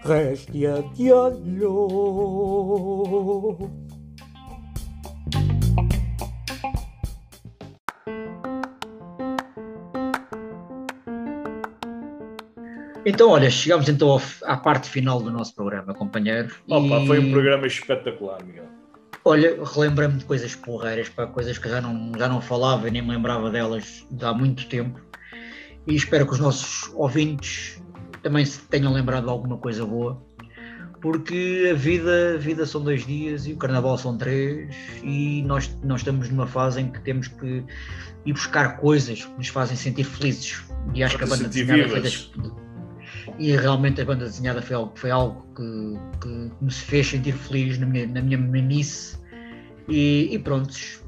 Restia 0.03 0.83
de 0.95 1.13
Alho. 1.13 1.77
Então, 13.09 13.31
olha, 13.31 13.49
chegamos 13.49 13.89
então 13.89 14.21
à 14.43 14.57
parte 14.57 14.91
final 14.91 15.23
do 15.23 15.31
nosso 15.31 15.55
programa, 15.55 15.95
companheiro. 15.95 16.53
Opa, 16.69 17.01
e... 17.01 17.07
foi 17.07 17.21
um 17.21 17.31
programa 17.31 17.65
espetacular, 17.65 18.45
Miguel. 18.45 18.65
Olha, 19.25 19.57
relembrei-me 19.65 20.15
de 20.15 20.25
coisas 20.25 20.57
porreiras, 20.57 21.09
para 21.09 21.29
coisas 21.29 21.57
que 21.57 21.69
já 21.69 21.81
não, 21.81 22.11
já 22.19 22.29
não 22.29 22.41
falava 22.41 22.89
e 22.89 22.91
nem 22.91 23.03
me 23.03 23.11
lembrava 23.11 23.49
delas 23.49 24.05
há 24.21 24.35
muito 24.35 24.69
tempo. 24.69 25.01
E 25.87 25.95
espero 25.95 26.27
que 26.27 26.33
os 26.33 26.41
nossos 26.41 26.93
ouvintes 26.95 27.81
também 28.25 28.45
se 28.45 28.59
tenham 28.63 28.93
lembrado 28.93 29.23
de 29.23 29.31
alguma 29.31 29.57
coisa 29.57 29.87
boa, 29.87 30.21
porque 31.01 31.69
a 31.71 31.75
vida, 31.75 32.35
a 32.35 32.39
vida 32.39 32.67
são 32.67 32.83
dois 32.83 33.07
dias 33.07 33.47
e 33.47 33.53
o 33.53 33.57
carnaval 33.57 33.97
são 33.97 34.19
três, 34.19 34.75
e 35.05 35.43
nós, 35.43 35.79
nós 35.85 36.01
estamos 36.01 36.29
numa 36.29 36.49
fase 36.49 36.81
em 36.81 36.91
que 36.91 37.01
temos 37.03 37.29
que 37.29 37.63
ir 38.25 38.33
buscar 38.33 38.79
coisas 38.79 39.25
que 39.25 39.33
nos 39.39 39.47
fazem 39.47 39.77
sentir 39.77 40.03
felizes. 40.03 40.65
E 40.93 41.05
acho 41.05 41.17
que 41.17 41.23
a 41.23 41.27
banda 41.29 41.47
desenhada 41.47 41.89
foi 41.89 42.01
das, 42.01 42.31
e 43.39 43.57
realmente 43.57 44.01
a 44.01 44.05
banda 44.05 44.25
desenhada 44.25 44.63
foi 44.63 44.77
algo, 44.77 44.93
foi 44.95 45.11
algo 45.11 45.47
que, 45.55 45.99
que, 46.21 46.51
me 46.61 46.73
fez 46.73 47.09
sentir 47.09 47.33
feliz 47.33 47.79
na 47.79 47.87
minha, 47.87 48.07
na 48.07 48.23
minha 48.23 48.39
meninice 48.39 49.19
e, 49.89 50.29
e 50.33 50.39
prontos. 50.39 51.03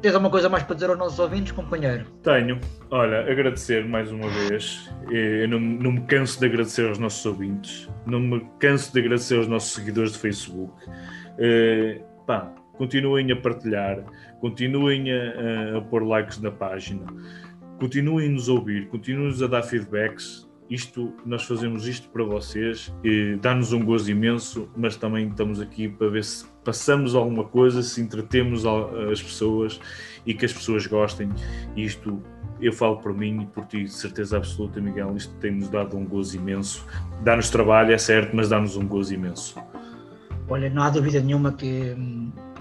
Tens 0.00 0.14
alguma 0.14 0.30
coisa 0.30 0.48
mais 0.48 0.62
para 0.62 0.74
dizer 0.74 0.90
aos 0.90 0.98
nossos 0.98 1.18
ouvintes, 1.18 1.52
companheiro? 1.52 2.06
Tenho. 2.22 2.60
Olha, 2.90 3.20
agradecer 3.20 3.84
mais 3.84 4.10
uma 4.12 4.28
vez. 4.28 4.88
Eu 5.10 5.48
não, 5.48 5.58
não 5.58 5.92
me 5.92 6.00
canso 6.02 6.38
de 6.38 6.46
agradecer 6.46 6.86
aos 6.86 6.98
nossos 6.98 7.24
ouvintes. 7.26 7.88
Não 8.06 8.20
me 8.20 8.48
canso 8.60 8.92
de 8.92 9.00
agradecer 9.00 9.36
aos 9.36 9.48
nossos 9.48 9.72
seguidores 9.72 10.12
de 10.12 10.18
Facebook. 10.18 10.72
Uh, 10.86 12.00
pá, 12.26 12.52
continuem 12.74 13.32
a 13.32 13.36
partilhar, 13.36 14.04
continuem 14.40 15.12
a, 15.12 15.78
a, 15.78 15.80
pôr 15.82 16.04
likes 16.04 16.40
na 16.40 16.50
página, 16.52 17.04
continuem 17.80 18.36
a 18.36 18.52
ouvir, 18.52 18.88
continuem-nos 18.88 19.42
a 19.42 19.48
dar 19.48 19.62
feedbacks 19.62 20.47
isto, 20.70 21.14
nós 21.24 21.44
fazemos 21.44 21.86
isto 21.86 22.08
para 22.08 22.22
vocês, 22.24 22.92
dá-nos 23.40 23.72
um 23.72 23.82
gozo 23.82 24.10
imenso, 24.10 24.68
mas 24.76 24.96
também 24.96 25.28
estamos 25.28 25.60
aqui 25.60 25.88
para 25.88 26.08
ver 26.08 26.24
se 26.24 26.44
passamos 26.64 27.14
alguma 27.14 27.44
coisa, 27.44 27.82
se 27.82 28.00
entretemos 28.00 28.64
as 28.66 29.22
pessoas 29.22 29.80
e 30.26 30.34
que 30.34 30.44
as 30.44 30.52
pessoas 30.52 30.86
gostem. 30.86 31.30
Isto 31.74 32.22
eu 32.60 32.72
falo 32.72 32.96
por 32.96 33.14
mim 33.14 33.42
e 33.42 33.46
por 33.46 33.64
ti, 33.66 33.84
de 33.84 33.92
certeza 33.92 34.36
absoluta, 34.36 34.80
Miguel. 34.80 35.16
Isto 35.16 35.32
tem-nos 35.36 35.68
dado 35.68 35.96
um 35.96 36.04
gozo 36.04 36.36
imenso. 36.36 36.84
Dá-nos 37.22 37.50
trabalho, 37.50 37.92
é 37.92 37.98
certo, 37.98 38.34
mas 38.34 38.48
dá-nos 38.48 38.76
um 38.76 38.86
gozo 38.86 39.14
imenso. 39.14 39.58
Olha, 40.48 40.68
não 40.68 40.82
há 40.82 40.90
dúvida 40.90 41.20
nenhuma 41.20 41.52
que, 41.52 41.96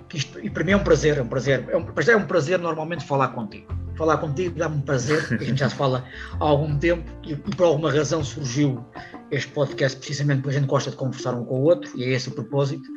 que 0.07 0.17
isto, 0.17 0.39
e 0.39 0.49
para 0.49 0.63
mim 0.63 0.71
é 0.71 0.77
um 0.77 0.83
prazer, 0.83 1.17
é 1.17 1.21
um 1.21 1.27
prazer, 1.27 1.67
é 1.69 1.77
um, 1.77 1.85
é 1.85 2.15
um 2.15 2.25
prazer 2.25 2.59
normalmente 2.59 3.03
falar 3.05 3.29
contigo 3.29 3.86
falar 3.97 4.17
contigo, 4.17 4.57
dá-me 4.57 4.81
prazer, 4.81 5.27
porque 5.27 5.43
a 5.43 5.47
gente 5.47 5.59
já 5.59 5.69
se 5.69 5.75
fala 5.75 6.05
há 6.39 6.43
algum 6.43 6.77
tempo 6.77 7.03
e, 7.23 7.35
por 7.35 7.65
alguma 7.65 7.91
razão 7.91 8.23
surgiu 8.23 8.85
este 9.31 9.51
podcast 9.51 9.97
precisamente 9.97 10.41
porque 10.41 10.55
a 10.55 10.59
gente 10.59 10.69
gosta 10.69 10.91
de 10.91 10.97
conversar 10.97 11.33
um 11.33 11.43
com 11.43 11.61
o 11.61 11.63
outro 11.63 11.91
e 11.97 12.03
é 12.03 12.09
esse 12.09 12.29
o 12.29 12.31
propósito. 12.31 12.87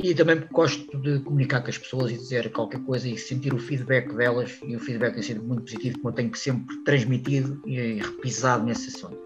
E 0.00 0.14
também 0.14 0.36
porque 0.36 0.54
gosto 0.54 0.98
de 0.98 1.18
comunicar 1.20 1.60
com 1.60 1.70
as 1.70 1.78
pessoas 1.78 2.12
e 2.12 2.14
dizer 2.14 2.52
qualquer 2.52 2.80
coisa 2.84 3.08
e 3.08 3.18
sentir 3.18 3.52
o 3.52 3.58
feedback 3.58 4.14
delas, 4.14 4.56
e 4.64 4.76
o 4.76 4.78
feedback 4.78 5.14
tem 5.14 5.22
sido 5.22 5.42
muito 5.42 5.62
positivo, 5.62 5.98
como 5.98 6.10
eu 6.10 6.12
tenho 6.14 6.36
sempre 6.36 6.76
transmitido 6.84 7.60
e 7.66 7.94
repisado 7.94 8.64
nesse 8.64 8.94
assunto. 8.94 9.18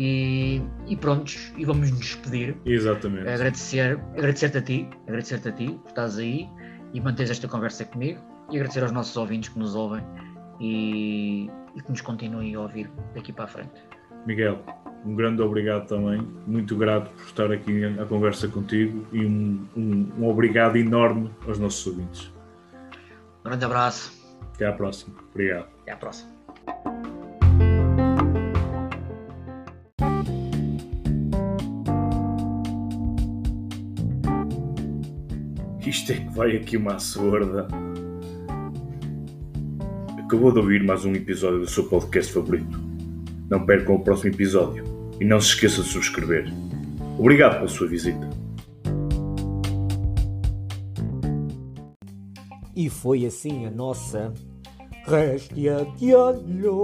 E, 0.02 0.62
e 0.88 0.96
prontos, 0.96 1.52
e 1.58 1.66
vamos 1.66 1.92
nos 1.92 2.00
despedir. 2.00 2.56
Exatamente. 2.66 3.28
Agradecer, 3.28 4.00
agradecer-te 4.14 4.58
a 4.58 4.62
ti, 4.62 4.90
agradecer-te 5.06 5.50
a 5.50 5.52
ti 5.52 5.68
por 5.84 5.90
estás 5.90 6.18
aí 6.18 6.48
e 6.94 7.02
manteres 7.02 7.32
esta 7.32 7.50
conversa 7.50 7.84
comigo 7.84 8.22
e 8.50 8.56
agradecer 8.56 8.82
aos 8.82 8.94
nossos 8.94 9.18
ouvintes 9.18 9.50
que 9.50 9.60
nos 9.60 9.76
ouvem 9.76 10.02
e, 10.62 11.50
e 11.76 11.82
que 11.82 11.90
nos 11.90 12.00
continuem 12.00 12.56
a 12.56 12.62
ouvir 12.62 12.90
daqui 13.14 13.34
para 13.34 13.44
a 13.44 13.48
frente. 13.48 13.74
Miguel, 14.26 14.64
um 15.06 15.16
grande 15.16 15.42
obrigado 15.42 15.88
também, 15.88 16.22
muito 16.48 16.78
grato 16.78 17.10
por 17.12 17.26
estar 17.26 17.52
aqui 17.52 17.84
à 17.84 18.06
conversa 18.06 18.48
contigo 18.48 19.06
e 19.12 19.26
um, 19.26 19.66
um, 19.76 20.12
um 20.18 20.30
obrigado 20.30 20.78
enorme 20.78 21.30
aos 21.48 21.60
nossos 21.60 21.86
ouvintes. 21.88 22.32
Um 23.42 23.50
grande 23.50 23.66
abraço. 23.66 24.12
Até 24.54 24.66
à 24.66 24.74
próxima. 24.74 25.16
Obrigado. 25.34 25.68
Até 25.82 25.92
à 25.92 25.98
próxima. 25.98 26.39
Vai 36.40 36.56
aqui 36.56 36.78
uma 36.78 36.98
sorda. 37.00 37.68
Acabou 40.18 40.54
de 40.54 40.60
ouvir 40.60 40.82
mais 40.86 41.04
um 41.04 41.12
episódio 41.12 41.60
do 41.60 41.68
seu 41.70 41.84
podcast 41.90 42.32
favorito. 42.32 42.80
Não 43.50 43.66
percam 43.66 43.96
o 43.96 44.00
próximo 44.00 44.34
episódio 44.34 44.86
e 45.20 45.26
não 45.26 45.42
se 45.42 45.50
esqueça 45.50 45.82
de 45.84 45.90
subscrever. 45.90 46.50
Obrigado 47.18 47.56
pela 47.56 47.68
sua 47.68 47.90
visita. 47.90 48.30
E 52.74 52.90
foi 52.90 53.26
assim 53.26 53.66
a 53.66 53.70
nossa 53.72 54.34
Réstia 55.06 55.86
de 55.98 56.16
Olho. 56.16 56.80